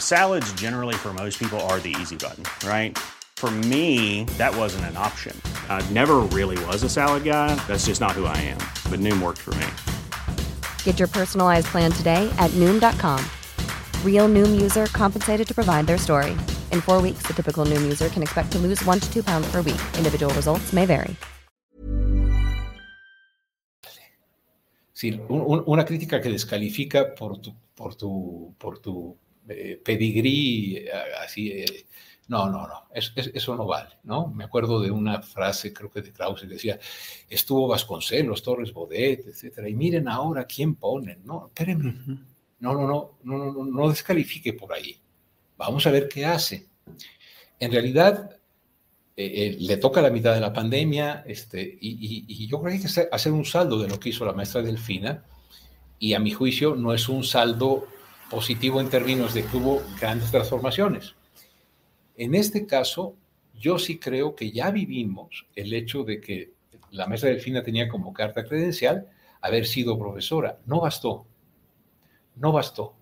Salads, 0.00 0.52
generally, 0.54 0.96
for 0.96 1.14
most 1.14 1.38
people, 1.38 1.60
are 1.70 1.78
the 1.78 1.94
easy 2.00 2.16
button, 2.16 2.42
right? 2.68 2.98
For 3.36 3.52
me, 3.70 4.24
that 4.36 4.52
wasn't 4.56 4.86
an 4.86 4.96
option. 4.96 5.40
I 5.68 5.80
never 5.92 6.16
really 6.34 6.58
was 6.64 6.82
a 6.82 6.88
salad 6.88 7.22
guy. 7.22 7.54
That's 7.68 7.86
just 7.86 8.00
not 8.00 8.18
who 8.18 8.24
I 8.24 8.36
am. 8.38 8.58
But 8.90 8.98
Noom 8.98 9.22
worked 9.22 9.38
for 9.38 9.54
me. 9.54 9.66
Get 10.82 10.98
your 10.98 11.06
personalized 11.06 11.68
plan 11.68 11.92
today 11.92 12.28
at 12.38 12.50
Noom.com. 12.58 13.24
Real 14.04 14.28
Noom 14.28 14.60
user 14.60 14.86
compensated 14.86 15.46
to 15.46 15.54
provide 15.54 15.86
their 15.86 15.98
story. 15.98 16.32
In 16.72 16.80
four 16.80 17.00
weeks, 17.00 17.22
the 17.28 17.32
typical 17.32 17.64
Noom 17.64 17.82
user 17.82 18.08
can 18.08 18.24
expect 18.24 18.50
to 18.52 18.58
lose 18.58 18.84
one 18.84 18.98
to 18.98 19.08
two 19.12 19.22
pounds 19.22 19.48
per 19.52 19.62
week. 19.62 19.80
Individual 19.96 20.34
results 20.34 20.72
may 20.72 20.84
vary. 20.84 21.14
Sí, 24.92 25.12
un, 25.28 25.62
una 25.68 25.84
crítica 25.84 26.20
que 26.20 26.28
descalifica 26.28 27.14
por 27.14 27.38
tu, 27.38 27.54
por 27.76 27.94
tu, 27.94 28.52
por 28.58 28.80
tu 28.80 29.16
Eh, 29.48 29.80
pedigrí, 29.82 30.76
eh, 30.76 30.90
así. 31.24 31.50
Eh, 31.50 31.86
no, 32.28 32.50
no, 32.50 32.66
no, 32.66 32.88
eso 32.92 33.56
no 33.56 33.66
vale, 33.66 33.88
¿no? 34.02 34.26
Me 34.26 34.44
acuerdo 34.44 34.82
de 34.82 34.90
una 34.90 35.22
frase, 35.22 35.72
creo 35.72 35.90
que 35.90 36.02
de 36.02 36.12
Krause, 36.12 36.42
que 36.42 36.46
decía, 36.46 36.78
estuvo 37.26 37.66
Vasconcelos, 37.66 38.42
Torres 38.42 38.70
Bodet, 38.70 39.26
etcétera, 39.26 39.66
y 39.66 39.74
miren 39.74 40.08
ahora 40.08 40.44
quién 40.44 40.74
ponen, 40.74 41.24
¿no? 41.24 41.46
Espérenme, 41.46 41.94
no, 42.60 42.74
no, 42.74 42.86
no, 42.86 43.18
no, 43.22 43.52
no, 43.52 43.64
no 43.64 43.88
descalifique 43.88 44.52
por 44.52 44.74
ahí. 44.74 45.00
Vamos 45.56 45.86
a 45.86 45.90
ver 45.90 46.06
qué 46.06 46.26
hace. 46.26 46.66
En 47.58 47.72
realidad, 47.72 48.38
le 49.16 49.76
toca 49.78 50.02
la 50.02 50.10
mitad 50.10 50.34
de 50.34 50.40
la 50.40 50.52
pandemia, 50.52 51.24
este, 51.26 51.62
y, 51.80 52.26
y, 52.28 52.46
yo 52.46 52.60
creo 52.60 52.72
que 52.72 52.76
hay 52.76 52.82
que 52.82 53.08
hacer 53.10 53.32
un 53.32 53.46
saldo 53.46 53.78
de 53.78 53.88
lo 53.88 53.98
que 53.98 54.10
hizo 54.10 54.26
la 54.26 54.34
maestra 54.34 54.60
Delfina, 54.60 55.24
y 55.98 56.12
a 56.12 56.20
mi 56.20 56.32
juicio 56.32 56.76
no 56.76 56.92
es 56.92 57.08
un 57.08 57.24
saldo 57.24 57.88
positivo 58.30 58.80
en 58.80 58.88
términos 58.88 59.34
de 59.34 59.44
que 59.44 59.56
hubo 59.56 59.82
grandes 60.00 60.30
transformaciones. 60.30 61.14
En 62.16 62.34
este 62.34 62.66
caso, 62.66 63.16
yo 63.54 63.78
sí 63.78 63.98
creo 63.98 64.34
que 64.34 64.50
ya 64.50 64.70
vivimos 64.70 65.46
el 65.54 65.72
hecho 65.72 66.04
de 66.04 66.20
que 66.20 66.52
la 66.90 67.06
maestra 67.06 67.30
Delfina 67.30 67.62
tenía 67.62 67.88
como 67.88 68.12
carta 68.12 68.44
credencial 68.44 69.08
haber 69.40 69.66
sido 69.66 69.98
profesora. 69.98 70.58
No 70.66 70.80
bastó. 70.80 71.26
No 72.36 72.52
bastó. 72.52 72.94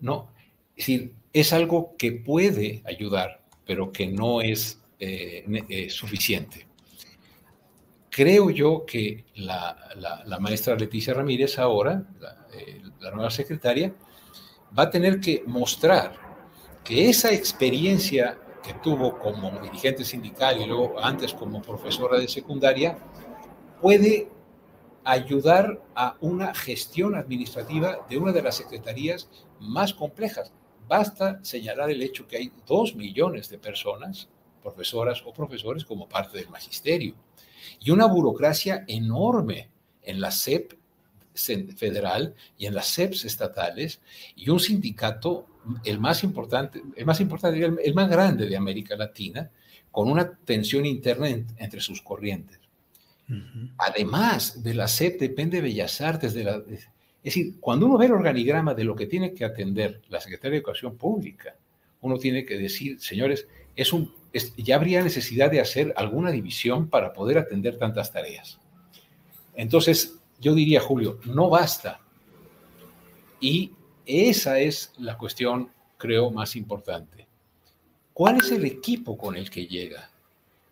No. 0.00 0.30
Es 0.76 0.86
decir, 0.86 1.12
es 1.32 1.52
algo 1.52 1.96
que 1.96 2.12
puede 2.12 2.82
ayudar, 2.84 3.40
pero 3.64 3.92
que 3.92 4.06
no 4.06 4.40
es 4.40 4.80
eh, 4.98 5.44
eh, 5.68 5.90
suficiente. 5.90 6.66
Creo 8.08 8.48
yo 8.48 8.86
que 8.86 9.24
la, 9.34 9.76
maestra 10.40 10.74
Leticia 10.76 11.12
Ramírez 11.12 11.58
ahora, 11.58 12.02
eh, 12.54 12.80
la 13.00 13.10
nueva 13.10 13.30
secretaria, 13.30 13.92
va 14.76 14.84
a 14.84 14.90
tener 14.90 15.20
que 15.20 15.42
mostrar 15.46 16.14
que 16.84 17.08
esa 17.08 17.32
experiencia 17.32 18.38
que 18.66 18.74
tuvo 18.74 19.18
como 19.18 19.50
dirigente 19.60 20.04
sindical 20.04 20.60
y 20.60 20.66
luego 20.66 20.98
antes 20.98 21.32
como 21.32 21.62
profesora 21.62 22.18
de 22.18 22.26
secundaria, 22.26 22.98
puede 23.80 24.28
ayudar 25.04 25.80
a 25.94 26.16
una 26.20 26.52
gestión 26.52 27.14
administrativa 27.14 28.04
de 28.08 28.18
una 28.18 28.32
de 28.32 28.42
las 28.42 28.56
secretarías 28.56 29.28
más 29.60 29.94
complejas. 29.94 30.52
Basta 30.88 31.38
señalar 31.44 31.90
el 31.90 32.02
hecho 32.02 32.26
que 32.26 32.38
hay 32.38 32.52
dos 32.66 32.96
millones 32.96 33.48
de 33.48 33.58
personas, 33.58 34.28
profesoras 34.62 35.22
o 35.24 35.32
profesores, 35.32 35.84
como 35.84 36.08
parte 36.08 36.38
del 36.38 36.48
magisterio, 36.48 37.14
y 37.78 37.92
una 37.92 38.06
burocracia 38.06 38.84
enorme 38.88 39.70
en 40.02 40.20
la 40.20 40.32
SEP 40.32 40.72
federal 41.36 42.34
y 42.58 42.66
en 42.66 42.74
las 42.74 42.88
SEPs 42.88 43.24
estatales, 43.24 44.00
y 44.34 44.48
un 44.50 44.60
sindicato 44.60 45.46
el 45.84 45.98
más 45.98 46.22
importante, 46.24 46.82
el 46.96 47.06
más 47.06 47.20
importante, 47.20 47.64
el, 47.64 47.94
más 47.94 48.08
grande 48.08 48.46
de 48.46 48.56
América 48.56 48.96
Latina, 48.96 49.50
con 49.90 50.10
una 50.10 50.30
tensión 50.30 50.86
interna 50.86 51.28
entre 51.28 51.80
sus 51.80 52.02
corrientes. 52.02 52.60
Además 53.78 54.62
de 54.62 54.74
la 54.74 54.86
SEP 54.86 55.18
depende 55.18 55.56
de 55.56 55.62
Bellas 55.62 56.00
Artes, 56.00 56.32
de 56.32 56.44
la, 56.44 56.62
es 57.26 57.34
decir, 57.34 57.54
cuando 57.58 57.86
uno 57.86 57.98
ve 57.98 58.06
el 58.06 58.12
organigrama 58.12 58.72
de 58.72 58.84
lo 58.84 58.94
que 58.94 59.06
tiene 59.06 59.34
que 59.34 59.44
atender 59.44 60.00
la 60.10 60.20
Secretaría 60.20 60.52
de 60.52 60.56
Educación 60.58 60.96
Pública, 60.96 61.56
uno 62.02 62.18
tiene 62.18 62.44
que 62.44 62.56
decir, 62.56 63.00
señores, 63.00 63.48
es 63.74 63.92
un, 63.92 64.14
ya 64.56 64.76
habría 64.76 65.02
necesidad 65.02 65.50
de 65.50 65.60
hacer 65.60 65.92
alguna 65.96 66.30
división 66.30 66.88
para 66.88 67.12
poder 67.12 67.38
atender 67.38 67.78
tantas 67.78 68.12
tareas. 68.12 68.60
Entonces, 69.54 70.20
yo 70.40 70.54
diría, 70.54 70.80
Julio, 70.80 71.18
no 71.24 71.48
basta. 71.48 72.00
Y 73.40 73.72
esa 74.04 74.58
es 74.58 74.92
la 74.98 75.16
cuestión, 75.16 75.70
creo, 75.96 76.30
más 76.30 76.56
importante. 76.56 77.26
¿Cuál 78.12 78.36
es 78.36 78.50
el 78.50 78.64
equipo 78.64 79.16
con 79.18 79.36
el 79.36 79.50
que 79.50 79.66
llega? 79.66 80.10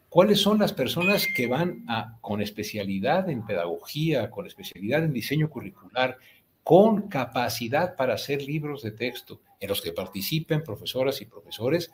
¿Cuáles 0.08 0.40
son 0.40 0.60
las 0.60 0.72
personas 0.72 1.26
que 1.36 1.46
van 1.46 1.84
con 2.20 2.40
especialidad 2.40 3.28
en 3.28 3.44
pedagogía, 3.44 4.30
con 4.30 4.46
especialidad 4.46 5.04
en 5.04 5.12
diseño 5.12 5.50
curricular, 5.50 6.18
con 6.62 7.08
capacidad 7.08 7.96
para 7.96 8.14
hacer 8.14 8.40
libros 8.40 8.82
de 8.82 8.92
texto, 8.92 9.40
en 9.60 9.68
los 9.68 9.82
que 9.82 9.92
participen 9.92 10.62
profesoras 10.62 11.20
y 11.20 11.26
profesores, 11.26 11.92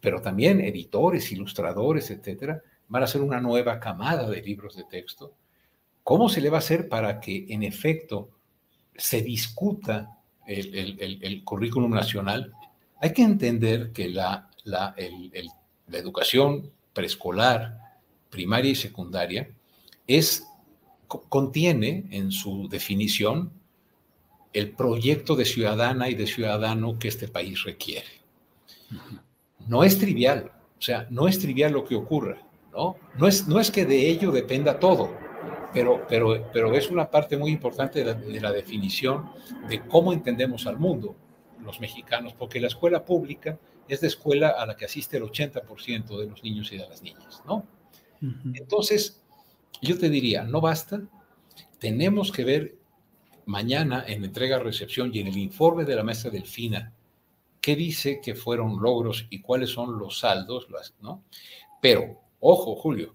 pero 0.00 0.20
también 0.20 0.60
editores, 0.60 1.32
ilustradores, 1.32 2.10
etcétera, 2.10 2.62
van 2.86 3.02
a 3.02 3.06
ser 3.06 3.22
una 3.22 3.40
nueva 3.40 3.80
camada 3.80 4.28
de 4.28 4.42
libros 4.42 4.76
de 4.76 4.84
texto? 4.84 5.32
¿Cómo 6.08 6.30
se 6.30 6.40
le 6.40 6.48
va 6.48 6.56
a 6.56 6.60
hacer 6.60 6.88
para 6.88 7.20
que, 7.20 7.44
en 7.50 7.62
efecto, 7.62 8.30
se 8.96 9.20
discuta 9.20 10.16
el, 10.46 11.42
currículum 11.44 11.90
nacional, 11.90 12.50
hay 12.98 13.12
que 13.12 13.20
entender 13.20 13.92
que 13.92 14.08
la, 14.08 14.48
la, 14.64 14.94
la 15.86 15.98
educación 15.98 16.70
preescolar, 16.94 17.78
primaria 18.30 18.70
y 18.70 18.74
secundaria 18.74 19.50
es, 20.06 20.46
contiene 21.06 22.06
en 22.10 22.32
su 22.32 22.70
definición 22.70 23.52
el 24.54 24.70
proyecto 24.70 25.36
de 25.36 25.44
ciudadana 25.44 26.08
y 26.08 26.14
de 26.14 26.26
ciudadano 26.26 26.98
que 26.98 27.08
este 27.08 27.28
país 27.28 27.64
requiere. 27.64 28.22
No 29.66 29.84
es 29.84 29.98
trivial, 29.98 30.52
o 30.78 30.80
sea, 30.80 31.06
no 31.10 31.28
es 31.28 31.38
trivial 31.38 31.72
lo 31.72 31.84
que 31.84 31.96
ocurra, 31.96 32.40
¿no? 32.72 32.96
No 33.18 33.28
es, 33.28 33.46
no 33.46 33.60
es 33.60 33.70
que 33.70 33.84
de 33.84 34.08
ello 34.08 34.32
dependa 34.32 34.80
todo 34.80 35.27
pero, 35.72 36.06
pero, 36.08 36.48
pero 36.52 36.74
es 36.74 36.90
una 36.90 37.10
parte 37.10 37.36
muy 37.36 37.50
importante 37.50 38.04
de 38.04 38.40
la, 38.40 38.52
definición 38.52 39.30
de 39.68 39.80
cómo 39.86 40.12
entendemos 40.12 40.66
al 40.66 40.78
mundo 40.78 41.16
los 41.62 41.80
mexicanos, 41.80 42.34
porque 42.34 42.60
la 42.60 42.68
escuela 42.68 43.04
pública 43.04 43.58
es 43.88 44.00
de 44.00 44.06
escuela 44.06 44.50
a 44.50 44.66
la 44.66 44.76
que 44.76 44.84
asiste 44.84 45.16
el 45.16 45.24
80% 45.24 46.18
de 46.18 46.26
los 46.26 46.42
niños 46.42 46.72
y 46.72 46.78
de 46.78 46.88
las 46.88 47.02
niñas, 47.02 47.42
¿no? 47.46 47.66
Entonces, 48.54 49.22
yo 49.80 49.98
te 49.98 50.10
diría, 50.10 50.42
no 50.42 50.60
basta, 50.60 51.00
tenemos 51.78 52.32
que 52.32 52.44
ver 52.44 52.76
mañana 53.46 54.04
en 54.06 54.24
entrega-recepción 54.24 55.10
y 55.14 55.20
en 55.20 55.28
el 55.28 55.38
informe 55.38 55.84
de 55.84 55.94
la 55.94 56.02
maestra 56.02 56.30
Delfina 56.30 56.92
qué 57.60 57.76
dice 57.76 58.20
que 58.20 58.34
fueron 58.34 58.80
logros 58.80 59.26
y 59.30 59.40
cuáles 59.40 59.70
son 59.70 59.98
los 59.98 60.20
saldos, 60.20 60.68
¿no? 61.00 61.24
Pero, 61.80 62.20
ojo, 62.40 62.74
Julio, 62.76 63.14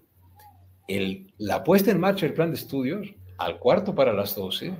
la 0.86 1.64
puesta 1.64 1.90
en 1.90 2.00
marcha 2.00 2.26
del 2.26 2.34
plan 2.34 2.50
de 2.50 2.56
estudios 2.56 3.14
al 3.38 3.58
cuarto 3.58 3.94
para 3.94 4.12
las 4.12 4.34
12 4.34 4.74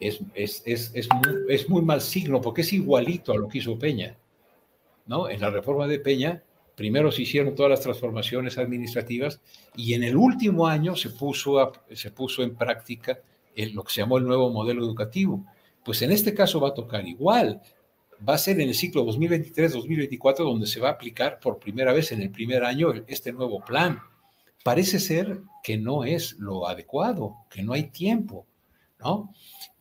es, 0.00 0.20
es, 0.34 0.62
es, 0.94 1.08
muy, 1.14 1.34
es, 1.48 1.68
muy, 1.68 1.82
mal 1.82 2.00
signo 2.00 2.40
porque 2.40 2.62
es 2.62 2.72
igualito 2.72 3.32
a 3.32 3.36
lo 3.36 3.48
que 3.48 3.58
hizo 3.58 3.78
Peña. 3.78 4.16
¿no? 5.06 5.28
En 5.28 5.40
la 5.40 5.50
reforma 5.50 5.86
de 5.86 6.00
Peña, 6.00 6.42
primero 6.74 7.12
se 7.12 7.22
hicieron 7.22 7.54
todas 7.54 7.70
las 7.70 7.80
transformaciones 7.80 8.58
administrativas 8.58 9.40
y 9.76 9.94
en 9.94 10.02
el 10.02 10.16
último 10.16 10.66
año 10.66 10.96
se 10.96 11.10
puso, 11.10 11.72
se 11.92 12.10
puso 12.10 12.42
en 12.42 12.56
práctica 12.56 13.20
lo 13.54 13.84
que 13.84 13.92
se 13.92 14.00
llamó 14.00 14.18
el 14.18 14.24
nuevo 14.24 14.50
modelo 14.50 14.82
educativo. 14.82 15.44
Pues 15.84 16.02
en 16.02 16.10
este 16.10 16.34
caso 16.34 16.60
va 16.60 16.70
a 16.70 16.74
tocar 16.74 17.06
igual. 17.06 17.60
Va 18.28 18.34
a 18.34 18.38
ser 18.38 18.60
en 18.60 18.68
el 18.68 18.74
ciclo 18.74 19.04
2023-2024 19.06 20.38
donde 20.38 20.66
se 20.66 20.80
va 20.80 20.88
a 20.88 20.92
aplicar 20.92 21.38
por 21.40 21.58
primera 21.58 21.92
vez 21.92 22.12
en 22.12 22.22
el 22.22 22.30
primer 22.30 22.64
año 22.64 22.92
este 23.06 23.32
nuevo 23.32 23.64
plan 23.64 24.00
parece 24.62 24.98
ser 24.98 25.42
que 25.62 25.78
no 25.78 26.04
es 26.04 26.34
lo 26.38 26.66
adecuado, 26.66 27.36
que 27.50 27.62
no 27.62 27.72
hay 27.72 27.84
tiempo, 27.84 28.46
¿no? 28.98 29.32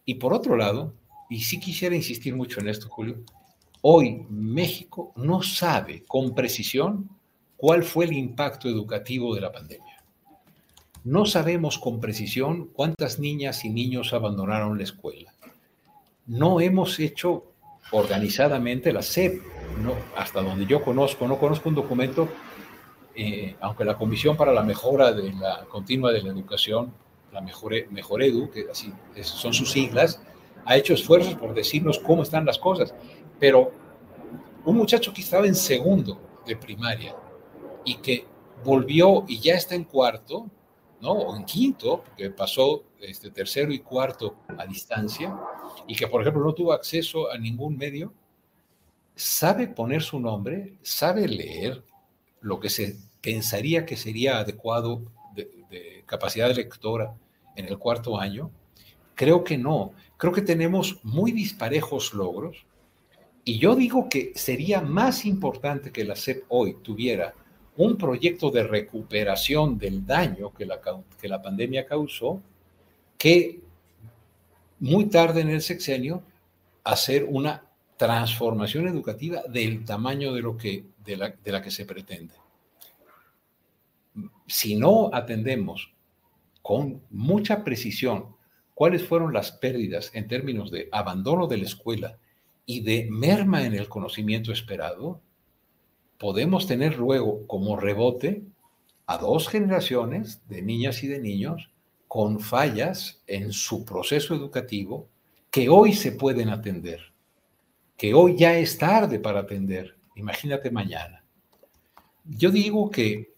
Y 0.06 0.16
por 0.16 0.34
otro 0.34 0.56
lado, 0.56 0.96
y 1.30 1.42
sí 1.42 1.60
quisiera 1.60 1.96
insistir 1.96 2.36
mucho 2.36 2.60
en 2.60 2.70
esto, 2.70 2.90
Julio, 2.90 3.24
hoy 3.82 4.26
México 4.30 5.14
no 5.16 5.42
sabe 5.42 6.04
con 6.08 6.34
precisión 6.36 7.10
cuál 7.58 7.84
fue 7.84 8.06
el 8.06 8.14
impacto 8.14 8.68
educativo 8.68 9.36
de 9.36 9.42
la 9.42 9.52
pandemia. 9.52 10.04
No 11.04 11.26
sabemos 11.26 11.80
con 11.80 12.00
precisión 12.00 12.68
cuántas 12.74 13.20
niñas 13.20 13.66
y 13.66 13.70
niños 13.70 14.14
abandonaron 14.14 14.78
la 14.78 14.84
escuela. 14.84 15.34
No 16.28 16.62
hemos 16.62 17.00
hecho 17.00 17.54
organizadamente 17.92 18.94
la 18.94 19.02
SEP, 19.02 19.42
no, 19.84 19.94
hasta 20.16 20.42
donde 20.42 20.66
yo 20.66 20.84
conozco, 20.84 21.28
no 21.28 21.40
conozco 21.40 21.70
un 21.70 21.76
documento 21.76 22.30
eh, 23.24 23.56
aunque 23.62 23.86
la 23.86 24.00
Comisión 24.00 24.36
para 24.36 24.52
la 24.52 24.64
Mejora 24.64 25.12
de 25.12 25.32
la 25.34 25.66
Continua 25.70 26.12
de 26.12 26.24
la 26.24 26.30
Educación, 26.30 26.92
la 27.32 27.40
Mejor, 27.40 27.74
Mejor 27.92 28.24
Edu, 28.24 28.50
que 28.50 28.66
así 28.72 28.92
son 29.22 29.54
sus 29.54 29.72
siglas, 29.72 30.20
ha 30.66 30.76
hecho 30.76 30.96
esfuerzos 30.96 31.36
por 31.36 31.54
decirnos 31.54 32.00
cómo 32.00 32.24
están 32.24 32.48
las 32.48 32.58
cosas. 32.58 32.96
Pero 33.40 33.72
un 34.66 34.76
muchacho 34.76 35.14
que 35.14 35.22
estaba 35.22 35.46
en 35.46 35.54
segundo 35.54 36.20
de 36.48 36.56
primaria 36.56 37.16
y 37.86 37.98
que 37.98 38.26
volvió 38.64 39.24
y 39.28 39.40
ya 39.40 39.54
está 39.54 39.76
en 39.76 39.84
cuarto, 39.84 40.50
¿no? 41.00 41.12
O 41.12 41.36
en 41.36 41.46
quinto, 41.46 42.02
porque 42.04 42.32
pasó 42.32 42.86
este, 43.00 43.30
tercero 43.30 43.72
y 43.72 43.80
cuarto 43.82 44.38
a 44.58 44.66
distancia, 44.66 45.40
y 45.86 45.96
que, 45.96 46.08
por 46.08 46.22
ejemplo, 46.22 46.44
no 46.44 46.54
tuvo 46.54 46.74
acceso 46.74 47.32
a 47.32 47.38
ningún 47.38 47.78
medio, 47.78 48.14
sabe 49.14 49.68
poner 49.68 50.02
su 50.02 50.20
nombre, 50.20 50.80
sabe 50.82 51.28
leer, 51.28 51.84
lo 52.42 52.60
que 52.60 52.70
se 52.70 52.98
pensaría 53.22 53.86
que 53.86 53.98
sería 53.98 54.40
adecuado 54.40 55.02
de, 55.36 56.04
capacidad 56.06 56.54
lectora 56.54 57.16
en 57.56 57.66
el 57.66 57.78
cuarto 57.78 58.20
año, 58.20 58.52
creo 59.16 59.44
que 59.44 59.58
no. 59.58 59.94
Creo 60.18 60.34
que 60.34 60.42
tenemos 60.42 61.00
muy 61.04 61.32
disparejos 61.32 62.14
logros 62.14 62.66
y 63.46 63.58
yo 63.60 63.76
digo 63.76 64.10
que 64.10 64.34
sería 64.36 64.82
más 64.82 65.26
importante 65.26 65.92
que 65.92 66.04
la 66.04 66.16
SEP 66.16 66.44
hoy 66.50 66.76
tuviera 66.82 67.34
un 67.78 67.98
proyecto 67.98 68.52
de 68.52 68.64
recuperación 68.64 69.78
del 69.78 70.06
daño 70.06 70.54
que 70.54 70.66
la, 70.66 70.80
que 71.20 71.30
la 71.30 71.42
pandemia 71.42 71.86
causó, 71.86 72.42
que 73.18 73.62
muy 74.80 75.06
tarde 75.06 75.42
en 75.42 75.50
el 75.50 75.62
sexenio 75.62 76.24
hacer 76.84 77.24
una 77.24 77.64
transformación 77.98 78.88
educativa 78.88 79.44
del 79.48 79.86
tamaño 79.86 80.34
de, 80.34 80.42
lo 80.42 80.58
que, 80.58 80.84
de, 81.06 81.18
la, 81.18 81.30
de 81.30 81.52
la 81.52 81.62
que 81.62 81.72
se 81.72 81.86
pretende. 81.86 82.41
Si 84.52 84.76
no 84.76 85.10
atendemos 85.14 85.94
con 86.62 87.02
mucha 87.10 87.64
precisión 87.64 88.36
cuáles 88.74 89.02
fueron 89.02 89.32
las 89.32 89.54
pérdidas 89.54 90.12
en 90.14 90.28
términos 90.28 90.72
de 90.72 90.90
abandono 90.92 91.48
de 91.48 91.56
la 91.56 91.64
escuela 91.64 92.18
y 92.66 92.82
de 92.82 93.08
merma 93.10 93.66
en 93.66 93.74
el 93.74 93.88
conocimiento 93.88 94.52
esperado, 94.52 95.22
podemos 96.18 96.68
tener 96.68 96.98
luego 96.98 97.48
como 97.48 97.78
rebote 97.78 98.44
a 99.06 99.18
dos 99.18 99.48
generaciones 99.48 100.46
de 100.50 100.62
niñas 100.62 101.02
y 101.02 101.08
de 101.08 101.22
niños 101.22 101.72
con 102.10 102.42
fallas 102.42 103.24
en 103.28 103.54
su 103.54 103.86
proceso 103.86 104.36
educativo 104.36 105.08
que 105.50 105.70
hoy 105.70 105.94
se 105.94 106.12
pueden 106.12 106.50
atender, 106.50 107.14
que 107.96 108.14
hoy 108.14 108.36
ya 108.36 108.58
es 108.58 108.78
tarde 108.78 109.18
para 109.18 109.40
atender. 109.40 109.96
Imagínate 110.18 110.70
mañana. 110.72 111.24
Yo 112.26 112.52
digo 112.52 112.92
que 112.92 113.32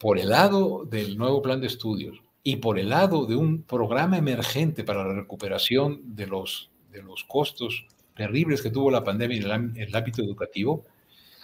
por 0.00 0.18
el 0.18 0.30
lado 0.30 0.86
del 0.86 1.18
nuevo 1.18 1.42
plan 1.42 1.60
de 1.60 1.66
estudios 1.66 2.22
y 2.42 2.56
por 2.56 2.78
el 2.78 2.88
lado 2.88 3.26
de 3.26 3.36
un 3.36 3.64
programa 3.64 4.16
emergente 4.16 4.82
para 4.82 5.06
la 5.06 5.12
recuperación 5.12 6.00
de 6.16 6.26
los, 6.26 6.70
de 6.90 7.02
los 7.02 7.22
costos 7.24 7.86
terribles 8.16 8.62
que 8.62 8.70
tuvo 8.70 8.90
la 8.90 9.04
pandemia 9.04 9.36
en 9.36 9.76
el, 9.76 9.94
ámbito 9.94 10.22
educativo, 10.22 10.86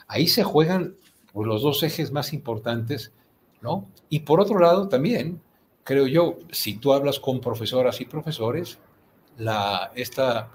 ahí 0.08 0.26
se 0.26 0.42
juegan 0.42 0.96
pues, 1.34 1.46
los 1.46 1.60
dos 1.60 1.82
ejes 1.82 2.12
más 2.12 2.32
importantes, 2.32 3.12
¿no? 3.60 3.90
Y 4.08 4.20
por 4.20 4.40
otro 4.40 4.58
lado 4.58 4.88
también, 4.88 5.42
creo 5.84 6.06
yo, 6.06 6.38
si 6.50 6.78
tú 6.78 6.94
hablas 6.94 7.20
con 7.20 7.42
profesoras 7.42 8.00
y 8.00 8.06
profesores, 8.06 8.78
la, 9.36 9.92
esta, 9.94 10.50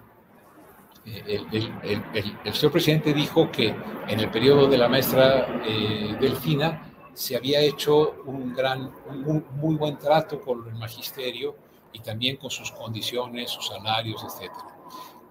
eh, 1.06 1.46
el, 1.54 2.54
señor 2.56 2.72
presidente 2.72 3.14
dijo 3.14 3.52
que 3.52 3.76
en 4.08 4.20
el 4.20 4.32
periodo 4.32 4.68
de 4.68 4.78
la 4.80 4.90
maestra 4.90 5.62
eh, 5.68 6.18
Delfina 6.20 6.91
se 7.14 7.36
había 7.36 7.62
hecho 7.62 8.24
un, 8.26 8.54
gran, 8.54 8.92
un 9.08 9.46
muy, 9.56 9.76
buen 9.76 9.98
trato 9.98 10.40
con 10.42 10.68
el 10.68 10.76
magisterio 10.76 11.56
y 11.94 12.00
también 12.00 12.38
con 12.38 12.50
sus 12.50 12.72
condiciones, 12.72 13.52
sus 13.52 13.68
salarios, 13.68 14.24
etc. 14.24 14.52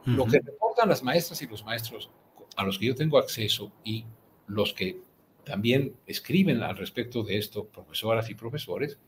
Lo 0.04 0.26
que 0.26 0.40
reportan 0.40 0.88
las 0.88 1.02
maestras 1.02 1.40
y 1.42 1.46
los 1.46 1.64
maestros 1.64 2.10
a 2.56 2.64
los 2.64 2.78
que 2.78 2.86
yo 2.86 2.94
tengo 2.94 3.18
acceso 3.18 3.72
y 3.84 4.04
los 4.46 4.72
que 4.72 5.00
también 5.44 5.96
escriben 6.06 6.62
al 6.62 6.76
respecto 6.76 7.22
de 7.22 7.38
esto, 7.38 7.66
profesoras 7.66 8.28
y 8.30 8.34
profesores, 8.34 8.98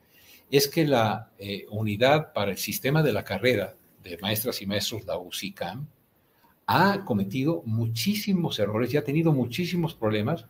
es 0.50 0.68
que 0.68 0.86
la 0.86 1.30
eh, 1.38 1.66
unidad 1.70 2.32
para 2.32 2.50
el 2.50 2.58
sistema 2.58 3.02
de 3.02 3.12
la 3.12 3.24
carrera 3.24 3.74
de 4.02 4.18
maestras 4.18 4.60
y 4.60 4.66
maestros, 4.66 5.04
la 5.04 5.18
UCICAM, 5.18 5.88
ha 6.66 7.04
cometido 7.04 7.62
muchísimos 7.64 8.58
errores 8.58 8.92
y 8.92 8.96
ha 8.96 9.04
tenido 9.04 9.32
muchísimos 9.32 9.94
problemas 9.94 10.46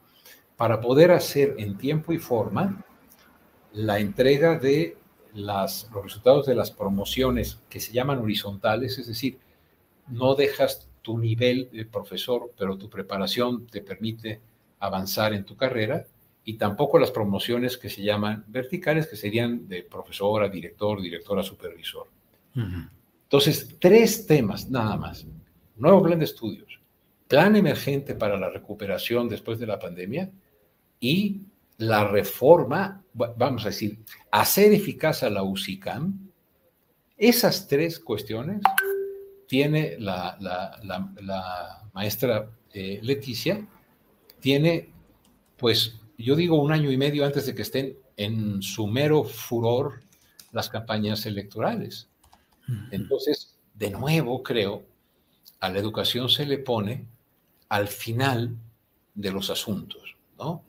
para 0.56 0.80
poder 0.80 1.10
hacer 1.10 1.54
en 1.58 1.76
tiempo 1.76 2.12
y 2.12 2.18
forma 2.18 2.84
la 3.72 3.98
entrega 3.98 4.58
de 4.58 4.96
las, 5.34 5.88
los 5.92 6.04
resultados 6.04 6.46
de 6.46 6.54
las 6.54 6.70
promociones 6.70 7.60
que 7.68 7.80
se 7.80 7.92
llaman 7.92 8.18
horizontales, 8.18 8.98
es 8.98 9.06
decir, 9.06 9.38
no 10.08 10.34
dejas 10.34 10.88
tu 11.00 11.18
nivel 11.18 11.68
de 11.72 11.84
profesor, 11.84 12.52
pero 12.56 12.76
tu 12.76 12.88
preparación 12.88 13.66
te 13.66 13.80
permite 13.80 14.40
avanzar 14.78 15.32
en 15.32 15.44
tu 15.44 15.56
carrera, 15.56 16.06
y 16.44 16.54
tampoco 16.54 16.98
las 16.98 17.10
promociones 17.10 17.76
que 17.76 17.88
se 17.88 18.02
llaman 18.02 18.44
verticales, 18.48 19.06
que 19.06 19.16
serían 19.16 19.68
de 19.68 19.82
profesora, 19.84 20.48
director, 20.48 21.00
directora, 21.00 21.42
supervisor. 21.42 22.08
Entonces, 23.22 23.76
tres 23.78 24.26
temas 24.26 24.68
nada 24.68 24.96
más. 24.96 25.24
Nuevo 25.76 26.02
plan 26.02 26.18
de 26.18 26.24
estudios, 26.24 26.80
plan 27.28 27.54
emergente 27.56 28.14
para 28.14 28.36
la 28.36 28.50
recuperación 28.50 29.28
después 29.28 29.58
de 29.58 29.66
la 29.66 29.78
pandemia 29.78 30.30
y 31.02 31.40
la 31.78 32.06
reforma, 32.06 33.02
vamos 33.12 33.64
a 33.64 33.70
decir, 33.70 33.98
hacer 34.30 34.72
eficaz 34.72 35.24
a 35.24 35.30
la 35.30 35.42
UCICAM. 35.42 36.30
Esas 37.18 37.66
tres 37.66 37.98
cuestiones 37.98 38.62
tiene 39.48 39.96
la, 39.98 40.38
maestra 41.92 42.48
eh, 42.72 43.00
Leticia, 43.02 43.66
tiene, 44.38 44.90
pues, 45.56 46.00
yo 46.16 46.36
digo 46.36 46.62
un 46.62 46.70
año 46.70 46.90
y 46.92 46.96
medio 46.96 47.26
antes 47.26 47.46
de 47.46 47.54
que 47.56 47.62
estén 47.62 47.96
en 48.16 48.62
su 48.62 48.86
mero 48.86 49.24
furor 49.24 50.00
las 50.52 50.68
campañas 50.68 51.26
electorales. 51.26 52.08
Entonces, 52.92 53.58
de 53.74 53.90
nuevo, 53.90 54.40
creo, 54.44 54.84
a 55.58 55.68
la 55.68 55.80
educación 55.80 56.28
se 56.28 56.46
le 56.46 56.58
pone 56.58 57.06
al 57.68 57.88
final 57.88 58.56
de 59.14 59.32
los 59.32 59.50
asuntos, 59.50 60.16
¿no? 60.38 60.62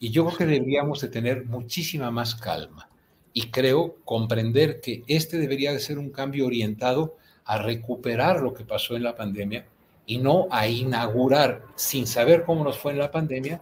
Y 0.00 0.10
yo 0.10 0.24
creo 0.26 0.38
que 0.38 0.46
deberíamos 0.46 1.00
de 1.00 1.08
tener 1.08 1.44
muchísima 1.46 2.10
más 2.10 2.34
calma 2.34 2.88
y 3.32 3.50
creo 3.50 3.96
comprender 4.04 4.80
que 4.80 5.02
este 5.06 5.38
debería 5.38 5.72
de 5.72 5.80
ser 5.80 5.98
un 5.98 6.10
cambio 6.10 6.46
orientado 6.46 7.16
a 7.44 7.58
recuperar 7.58 8.40
lo 8.40 8.54
que 8.54 8.64
pasó 8.64 8.96
en 8.96 9.02
la 9.02 9.16
pandemia 9.16 9.66
y 10.06 10.18
no 10.18 10.48
a 10.50 10.68
inaugurar, 10.68 11.62
sin 11.76 12.06
saber 12.06 12.44
cómo 12.44 12.64
nos 12.64 12.78
fue 12.78 12.92
en 12.92 12.98
la 12.98 13.10
pandemia, 13.10 13.60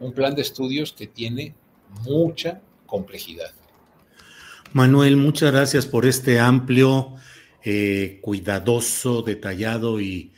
un 0.00 0.12
plan 0.12 0.34
de 0.34 0.42
estudios 0.42 0.92
que 0.92 1.06
tiene 1.06 1.54
mucha 2.04 2.60
complejidad. 2.86 3.52
Manuel, 4.72 5.16
muchas 5.16 5.52
gracias 5.52 5.86
por 5.86 6.06
este 6.06 6.40
amplio, 6.40 7.14
eh, 7.64 8.18
cuidadoso, 8.22 9.22
detallado 9.22 10.00
y 10.00 10.32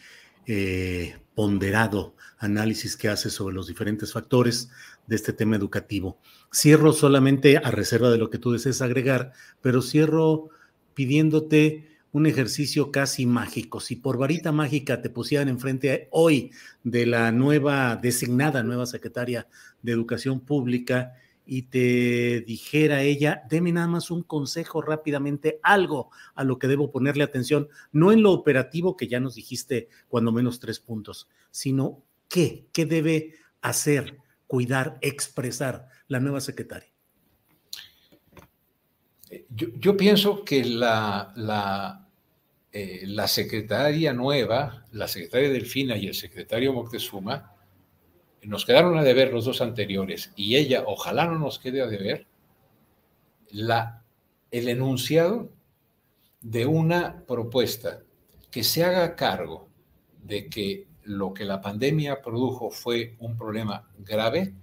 eh, 0.47 1.17
ponderado 1.35 2.15
análisis 2.39 2.97
que 2.97 3.09
hace 3.09 3.31
sobre 3.31 3.55
los 3.55 3.67
diferentes 3.67 4.13
factores 4.13 4.71
de 5.07 5.17
este 5.17 5.33
tema 5.33 5.57
educativo. 5.57 6.19
Cierro 6.53 6.93
solamente 6.93 7.59
a 7.59 7.71
reserva 7.71 8.11
de 8.11 8.19
lo 8.19 8.31
que 8.31 8.39
tú 8.39 8.53
desees 8.53 8.83
agregar, 8.83 9.33
pero 9.61 9.83
cierro 9.83 10.49
pidiéndote 10.95 11.95
un 12.15 12.27
ejercicio 12.27 12.93
casi 12.93 13.27
mágico. 13.27 13.81
Si 13.81 13.97
por 13.97 14.19
varita 14.19 14.53
mágica 14.53 15.03
te 15.03 15.11
pusieran 15.11 15.49
enfrente 15.49 16.09
hoy 16.13 16.53
de 16.85 17.07
la 17.07 17.33
nueva, 17.33 17.97
designada 17.97 18.63
nueva 18.63 18.87
secretaria 18.87 19.49
de 19.83 19.93
Educación 19.93 20.39
Pública 20.39 21.15
y 21.45 21.63
te 21.63 22.45
dijera 22.47 23.03
ella, 23.03 23.43
deme 23.51 23.73
nada 23.73 23.89
más 23.89 24.13
un 24.13 24.23
consejo 24.23 24.81
rápidamente, 24.81 25.59
algo 25.63 26.11
a 26.37 26.45
lo 26.45 26.59
que 26.61 26.69
debo 26.69 26.93
ponerle 26.93 27.25
atención, 27.25 27.69
no 27.91 28.13
en 28.13 28.23
lo 28.23 28.31
operativo 28.31 28.97
que 28.97 29.09
ya 29.09 29.19
nos 29.19 29.35
dijiste 29.35 29.89
cuando 30.09 30.31
menos 30.31 30.61
tres 30.61 30.79
puntos, 30.79 31.29
sino 31.51 32.01
qué, 32.29 32.67
qué 32.73 32.87
debe 32.87 33.35
hacer, 33.61 34.19
cuidar, 34.55 34.99
expresar 35.01 35.89
la 36.07 36.21
nueva 36.21 36.41
secretaria. 36.41 36.89
Yo, 39.49 39.97
pienso 39.97 40.45
que 40.45 40.65
la, 40.65 41.33
la, 41.35 42.09
eh, 42.71 43.03
la 43.05 43.27
secretaria 43.27 44.13
nueva, 44.13 44.85
la 44.93 45.09
secretaria 45.09 45.51
Delfina 45.51 45.97
y 45.97 46.07
el 46.07 46.15
secretario 46.15 46.73
Moctezuma, 46.73 47.53
nos 48.43 48.65
quedaron 48.65 48.97
a 48.97 49.03
deber 49.03 49.33
los 49.33 49.45
dos 49.45 49.61
anteriores 49.61 50.33
y 50.37 50.55
ella 50.55 50.85
ojalá 50.87 51.27
no 51.27 51.37
nos 51.41 51.59
quede 51.59 51.83
a 51.83 51.89
deber 51.89 52.29
la, 53.51 54.05
el 54.53 54.69
enunciado 54.69 55.51
de 56.43 56.65
una 56.65 57.25
propuesta 57.27 58.03
que 58.53 58.63
se 58.63 58.85
haga 58.85 59.17
cargo 59.17 59.69
de 60.23 60.49
que 60.49 60.87
lo 61.05 61.35
que 61.35 61.45
la 61.45 61.61
pandemia 61.61 62.23
produjo 62.23 62.71
fue 62.71 63.15
un 63.19 63.37
problema 63.37 63.89
grave 63.99 64.55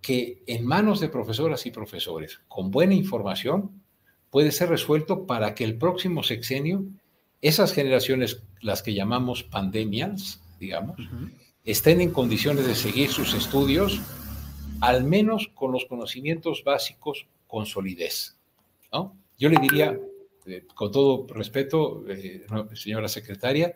que 0.00 0.42
en 0.46 0.64
manos 0.64 1.00
de 1.00 1.08
profesoras 1.08 1.66
y 1.66 1.70
profesores 1.70 2.40
con 2.48 2.70
buena 2.70 2.94
información 2.94 3.82
puede 4.30 4.52
ser 4.52 4.68
resuelto 4.68 5.26
para 5.26 5.54
que 5.54 5.64
el 5.64 5.76
próximo 5.76 6.22
sexenio 6.22 6.84
esas 7.40 7.72
generaciones, 7.72 8.42
las 8.60 8.82
que 8.82 8.94
llamamos 8.94 9.42
pandemias, 9.42 10.40
digamos, 10.58 10.96
estén 11.64 12.00
en 12.00 12.10
condiciones 12.10 12.66
de 12.66 12.74
seguir 12.74 13.10
sus 13.10 13.34
estudios, 13.34 14.00
al 14.80 15.04
menos 15.04 15.48
con 15.54 15.72
los 15.72 15.84
conocimientos 15.84 16.62
básicos 16.64 17.26
con 17.46 17.66
solidez. 17.66 18.36
¿no? 18.92 19.16
Yo 19.38 19.48
le 19.48 19.60
diría, 19.60 19.98
eh, 20.46 20.64
con 20.74 20.90
todo 20.90 21.26
respeto, 21.28 22.04
eh, 22.08 22.46
señora 22.74 23.08
secretaria, 23.08 23.74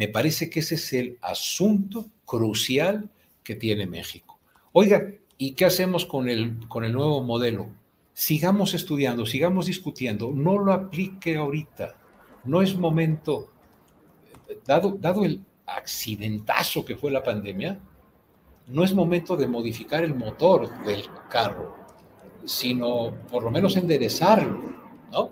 me 0.00 0.08
parece 0.08 0.48
que 0.48 0.60
ese 0.60 0.76
es 0.76 0.94
el 0.94 1.18
asunto 1.20 2.06
crucial 2.24 3.10
que 3.44 3.54
tiene 3.54 3.86
México. 3.86 4.38
Oiga, 4.72 5.12
¿y 5.36 5.52
qué 5.52 5.66
hacemos 5.66 6.06
con 6.06 6.26
el, 6.30 6.66
con 6.68 6.86
el 6.86 6.94
nuevo 6.94 7.22
modelo? 7.22 7.68
Sigamos 8.14 8.72
estudiando, 8.72 9.26
sigamos 9.26 9.66
discutiendo, 9.66 10.32
no 10.32 10.58
lo 10.58 10.72
aplique 10.72 11.36
ahorita, 11.36 11.96
no 12.44 12.62
es 12.62 12.74
momento, 12.74 13.50
dado, 14.64 14.96
dado 14.98 15.26
el, 15.26 15.44
accidentazo 15.76 16.82
que 16.82 16.96
fue 16.96 17.10
la 17.10 17.22
pandemia, 17.22 17.78
no 18.68 18.84
es 18.84 18.94
momento 18.94 19.36
de 19.36 19.46
modificar 19.48 20.02
el 20.02 20.14
motor 20.14 20.82
del 20.84 21.04
carro, 21.28 21.76
sino 22.46 23.12
por 23.30 23.42
lo 23.42 23.50
menos 23.50 23.76
enderezarlo, 23.76 24.62
¿no? 25.12 25.30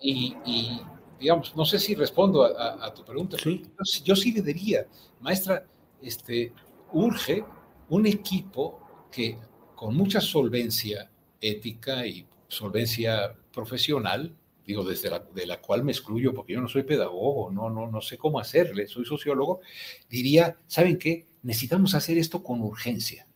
y, 0.00 0.80
digamos, 1.20 1.54
no 1.54 1.64
sé 1.64 1.78
si 1.78 1.94
respondo 1.94 2.44
a, 2.44 2.92
tu 2.94 3.04
pregunta, 3.04 3.36
¿Sí? 3.42 3.62
yo, 4.04 4.16
sí 4.16 4.32
le 4.32 4.42
diría, 4.42 4.86
maestra, 5.20 5.64
este, 6.00 6.52
urge 6.92 7.44
un 7.90 8.06
equipo 8.06 8.80
que 9.12 9.38
con 9.74 9.94
mucha 9.94 10.20
solvencia 10.20 11.10
ética 11.40 12.06
y 12.06 12.26
solvencia 12.48 13.34
profesional 13.52 14.34
digo, 14.70 14.84
desde 14.84 15.10
la, 15.10 15.18
de 15.18 15.46
la 15.46 15.60
cual 15.60 15.82
me 15.82 15.90
excluyo 15.90 16.32
porque 16.32 16.52
yo 16.52 16.60
no 16.60 16.68
soy 16.68 16.84
pedagogo, 16.84 17.50
no, 17.50 17.68
no, 17.70 17.90
no 17.90 18.00
sé 18.00 18.16
cómo 18.16 18.38
hacerle, 18.38 18.86
soy 18.86 19.04
sociólogo, 19.04 19.60
diría, 20.08 20.56
¿saben 20.68 20.96
qué? 20.96 21.26
Necesitamos 21.42 21.94
hacer 21.94 22.18
esto 22.18 22.42
con 22.42 22.60
urgencia. 22.60 23.26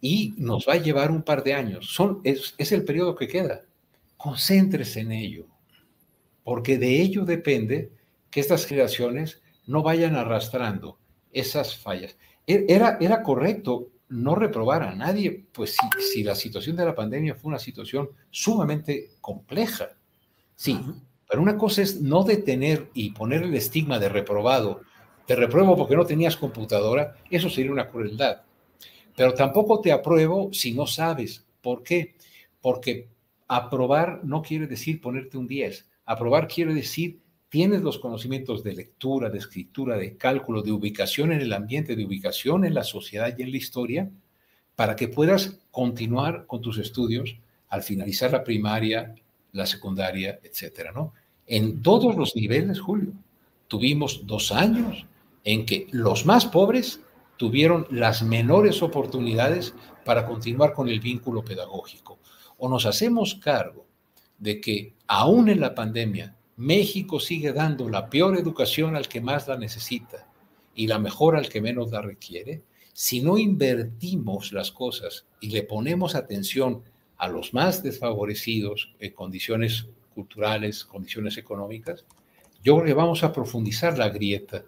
y 0.00 0.34
nos 0.38 0.66
va 0.68 0.74
a 0.74 0.82
llevar 0.82 1.10
un 1.10 1.22
par 1.22 1.42
de 1.42 1.54
años. 1.54 1.92
Son, 1.92 2.20
es, 2.22 2.54
es 2.56 2.70
el 2.70 2.84
periodo 2.84 3.16
que 3.16 3.26
queda. 3.26 3.64
Concéntrese 4.16 5.00
en 5.00 5.10
ello, 5.10 5.46
porque 6.48 6.78
de 6.78 7.02
ello 7.02 7.26
depende 7.26 7.92
que 8.30 8.40
estas 8.40 8.64
generaciones 8.64 9.42
no 9.66 9.82
vayan 9.82 10.16
arrastrando 10.16 10.98
esas 11.30 11.76
fallas. 11.76 12.16
E, 12.46 12.64
era, 12.70 12.96
era 13.02 13.22
correcto 13.22 13.90
no 14.08 14.34
reprobar 14.34 14.82
a 14.82 14.94
nadie, 14.94 15.44
pues 15.52 15.76
si, 15.76 16.00
si, 16.00 16.22
la 16.24 16.34
situación 16.34 16.74
de 16.74 16.86
la 16.86 16.94
pandemia 16.94 17.34
fue 17.34 17.50
una 17.50 17.58
situación 17.58 18.08
sumamente 18.30 19.10
compleja. 19.20 19.90
Sí, 20.56 20.80
pero 21.28 21.42
una 21.42 21.58
cosa 21.58 21.82
es 21.82 22.00
no 22.00 22.24
detener 22.24 22.88
y 22.94 23.10
poner 23.10 23.42
el 23.42 23.54
estigma 23.54 23.98
de 23.98 24.08
reprobado, 24.08 24.80
te 25.26 25.36
repruebo 25.36 25.76
porque 25.76 25.96
no 25.96 26.06
tenías 26.06 26.38
computadora, 26.38 27.14
eso 27.28 27.50
sería 27.50 27.72
una 27.72 27.90
crueldad. 27.90 28.40
Pero 29.14 29.34
tampoco 29.34 29.82
te 29.82 29.92
apruebo 29.92 30.48
si 30.54 30.72
no 30.72 30.86
sabes. 30.86 31.44
¿Por 31.60 31.82
qué? 31.82 32.14
Porque 32.62 33.10
aprobar 33.48 34.20
no 34.24 34.40
quiere 34.40 34.66
decir 34.66 35.02
ponerte 35.02 35.36
un 35.36 35.46
10. 35.46 35.84
Aprobar 36.08 36.48
quiere 36.48 36.72
decir 36.72 37.18
tienes 37.50 37.82
los 37.82 37.98
conocimientos 37.98 38.64
de 38.64 38.72
lectura, 38.72 39.28
de 39.28 39.36
escritura, 39.36 39.98
de 39.98 40.16
cálculo, 40.16 40.62
de 40.62 40.72
ubicación 40.72 41.32
en 41.32 41.42
el 41.42 41.52
ambiente, 41.52 41.96
de 41.96 42.06
ubicación 42.06 42.64
en 42.64 42.72
la 42.72 42.82
sociedad 42.82 43.34
y 43.36 43.42
en 43.42 43.50
la 43.50 43.58
historia, 43.58 44.10
para 44.74 44.96
que 44.96 45.08
puedas 45.08 45.58
continuar 45.70 46.46
con 46.46 46.62
tus 46.62 46.78
estudios 46.78 47.36
al 47.68 47.82
finalizar 47.82 48.32
la 48.32 48.42
primaria, 48.42 49.14
la 49.52 49.66
secundaria, 49.66 50.40
etcétera, 50.42 50.92
¿no? 50.92 51.12
En 51.46 51.82
todos 51.82 52.16
los 52.16 52.34
niveles, 52.34 52.80
Julio, 52.80 53.12
tuvimos 53.66 54.26
dos 54.26 54.50
años 54.50 55.04
en 55.44 55.66
que 55.66 55.88
los 55.90 56.24
más 56.24 56.46
pobres 56.46 57.02
tuvieron 57.36 57.86
las 57.90 58.22
menores 58.22 58.82
oportunidades 58.82 59.74
para 60.06 60.24
continuar 60.24 60.72
con 60.72 60.88
el 60.88 61.00
vínculo 61.00 61.44
pedagógico. 61.44 62.18
O 62.56 62.66
nos 62.66 62.86
hacemos 62.86 63.34
cargo 63.34 63.87
de 64.38 64.60
que 64.60 64.94
aún 65.06 65.48
en 65.48 65.60
la 65.60 65.74
pandemia 65.74 66.36
México 66.56 67.20
sigue 67.20 67.52
dando 67.52 67.88
la 67.88 68.10
peor 68.10 68.36
educación 68.36 68.96
al 68.96 69.08
que 69.08 69.20
más 69.20 69.46
la 69.46 69.56
necesita 69.56 70.26
y 70.74 70.86
la 70.86 70.98
mejor 70.98 71.36
al 71.36 71.48
que 71.48 71.60
menos 71.60 71.90
la 71.90 72.02
requiere, 72.02 72.62
si 72.92 73.20
no 73.20 73.38
invertimos 73.38 74.52
las 74.52 74.72
cosas 74.72 75.26
y 75.40 75.50
le 75.50 75.62
ponemos 75.62 76.14
atención 76.14 76.82
a 77.16 77.28
los 77.28 77.54
más 77.54 77.82
desfavorecidos 77.82 78.92
en 78.98 79.12
condiciones 79.12 79.86
culturales, 80.14 80.84
condiciones 80.84 81.36
económicas, 81.36 82.04
yo 82.62 82.74
creo 82.74 82.86
que 82.86 82.94
vamos 82.94 83.22
a 83.22 83.32
profundizar 83.32 83.96
la 83.98 84.08
grieta 84.08 84.64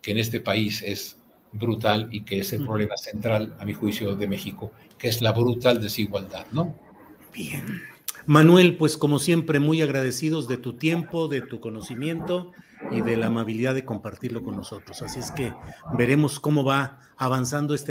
que 0.00 0.12
en 0.12 0.18
este 0.18 0.40
país 0.40 0.82
es 0.82 1.18
brutal 1.52 2.08
y 2.12 2.22
que 2.22 2.38
es 2.40 2.52
el 2.52 2.64
problema 2.64 2.96
central, 2.96 3.56
a 3.58 3.64
mi 3.64 3.72
juicio, 3.74 4.14
de 4.14 4.28
México, 4.28 4.70
que 4.96 5.08
es 5.08 5.20
la 5.20 5.32
brutal 5.32 5.80
desigualdad, 5.80 6.46
¿no? 6.52 6.76
Bien. 7.32 7.82
Manuel, 8.28 8.76
pues 8.76 8.98
como 8.98 9.18
siempre, 9.20 9.58
muy 9.58 9.80
agradecidos 9.80 10.48
de 10.48 10.58
tu 10.58 10.74
tiempo, 10.74 11.28
de 11.28 11.40
tu 11.40 11.60
conocimiento 11.60 12.52
y 12.90 13.00
de 13.00 13.16
la 13.16 13.28
amabilidad 13.28 13.74
de 13.74 13.86
compartirlo 13.86 14.42
con 14.42 14.54
nosotros. 14.54 15.00
Así 15.00 15.18
es 15.18 15.30
que 15.30 15.54
veremos 15.96 16.38
cómo 16.38 16.62
va 16.62 17.00
avanzando 17.16 17.74
este. 17.74 17.90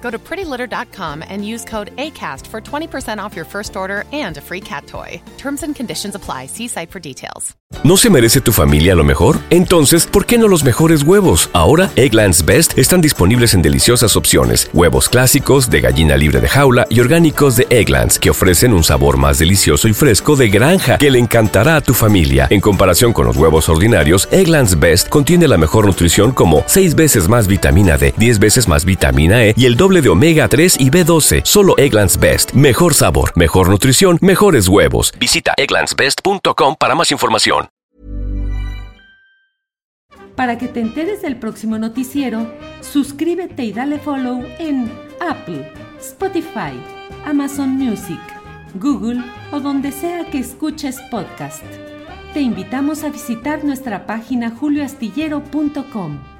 Go 0.00 0.10
to 0.10 0.18
prettylitter.com 0.18 1.24
and 1.28 1.44
use 1.44 1.64
code 1.64 1.90
ACAST 1.96 2.46
for 2.46 2.60
20% 2.60 3.18
off 3.18 3.34
your 3.34 3.46
first 3.46 3.76
order 3.76 4.04
and 4.12 4.36
a 4.36 4.40
free 4.40 4.60
cat 4.60 4.86
toy. 4.86 5.20
Terms 5.38 5.62
and 5.62 5.74
conditions 5.74 6.14
apply. 6.14 6.46
See 6.46 6.68
site 6.68 6.90
for 6.90 7.00
details. 7.00 7.56
¿No 7.82 7.96
se 7.96 8.10
merece 8.10 8.40
tu 8.40 8.52
familia 8.52 8.94
lo 8.94 9.02
mejor? 9.02 9.38
Entonces, 9.50 10.06
¿por 10.06 10.24
qué 10.24 10.38
no 10.38 10.46
los 10.46 10.62
mejores 10.62 11.02
huevos? 11.02 11.50
Ahora, 11.52 11.90
Egglands 11.96 12.44
Best 12.44 12.78
están 12.78 13.00
disponibles 13.00 13.54
en 13.54 13.62
deliciosas 13.62 14.16
opciones. 14.16 14.70
Huevos 14.72 15.08
clásicos, 15.08 15.68
de 15.68 15.80
gallina 15.80 16.16
libre 16.16 16.40
de 16.40 16.48
jaula 16.48 16.86
y 16.88 17.00
orgánicos 17.00 17.56
de 17.56 17.66
Egglands, 17.68 18.20
que 18.20 18.30
ofrecen 18.30 18.72
un 18.72 18.84
sabor 18.84 19.18
más 19.18 19.38
delicioso 19.38 19.88
y 19.88 19.94
fresco 19.94 20.36
de 20.36 20.48
granja 20.48 20.96
que 20.96 21.10
le 21.10 21.18
encantará 21.18 21.76
a 21.76 21.80
tu 21.80 21.92
familia. 21.92 22.46
En 22.50 22.60
comparación 22.60 23.12
con 23.12 23.26
los 23.26 23.36
huevos 23.36 23.68
ordinarios, 23.68 24.28
Egglands 24.30 24.78
Best 24.78 25.08
contiene 25.08 25.48
la 25.48 25.58
mejor 25.58 25.86
nutrición 25.86 26.30
como 26.30 26.62
6 26.66 26.94
veces 26.94 27.28
más 27.28 27.48
vitamina 27.48 27.98
D, 27.98 28.14
10 28.16 28.38
veces 28.38 28.68
más 28.68 28.84
vitamina 28.84 29.44
E 29.44 29.54
y 29.56 29.66
el 29.66 29.76
de 30.00 30.08
omega 30.08 30.48
3 30.48 30.80
y 30.80 30.90
B12. 30.90 31.42
Solo 31.44 31.78
Egglands 31.78 32.18
Best. 32.18 32.50
Mejor 32.52 32.94
sabor, 32.94 33.32
mejor 33.36 33.68
nutrición, 33.68 34.18
mejores 34.22 34.66
huevos. 34.66 35.12
Visita 35.20 35.54
egglandsbest.com 35.56 36.74
para 36.76 36.94
más 36.96 37.12
información. 37.12 37.68
Para 40.36 40.58
que 40.58 40.68
te 40.68 40.80
enteres 40.80 41.22
del 41.22 41.36
próximo 41.36 41.78
noticiero, 41.78 42.46
suscríbete 42.82 43.64
y 43.64 43.72
dale 43.72 43.98
follow 43.98 44.44
en 44.58 44.92
Apple, 45.18 45.72
Spotify, 45.98 46.78
Amazon 47.24 47.70
Music, 47.70 48.20
Google 48.74 49.24
o 49.50 49.60
donde 49.60 49.92
sea 49.92 50.26
que 50.30 50.38
escuches 50.38 51.00
podcast. 51.10 51.64
Te 52.34 52.42
invitamos 52.42 53.02
a 53.02 53.08
visitar 53.08 53.64
nuestra 53.64 54.04
página 54.04 54.50
julioastillero.com. 54.50 56.35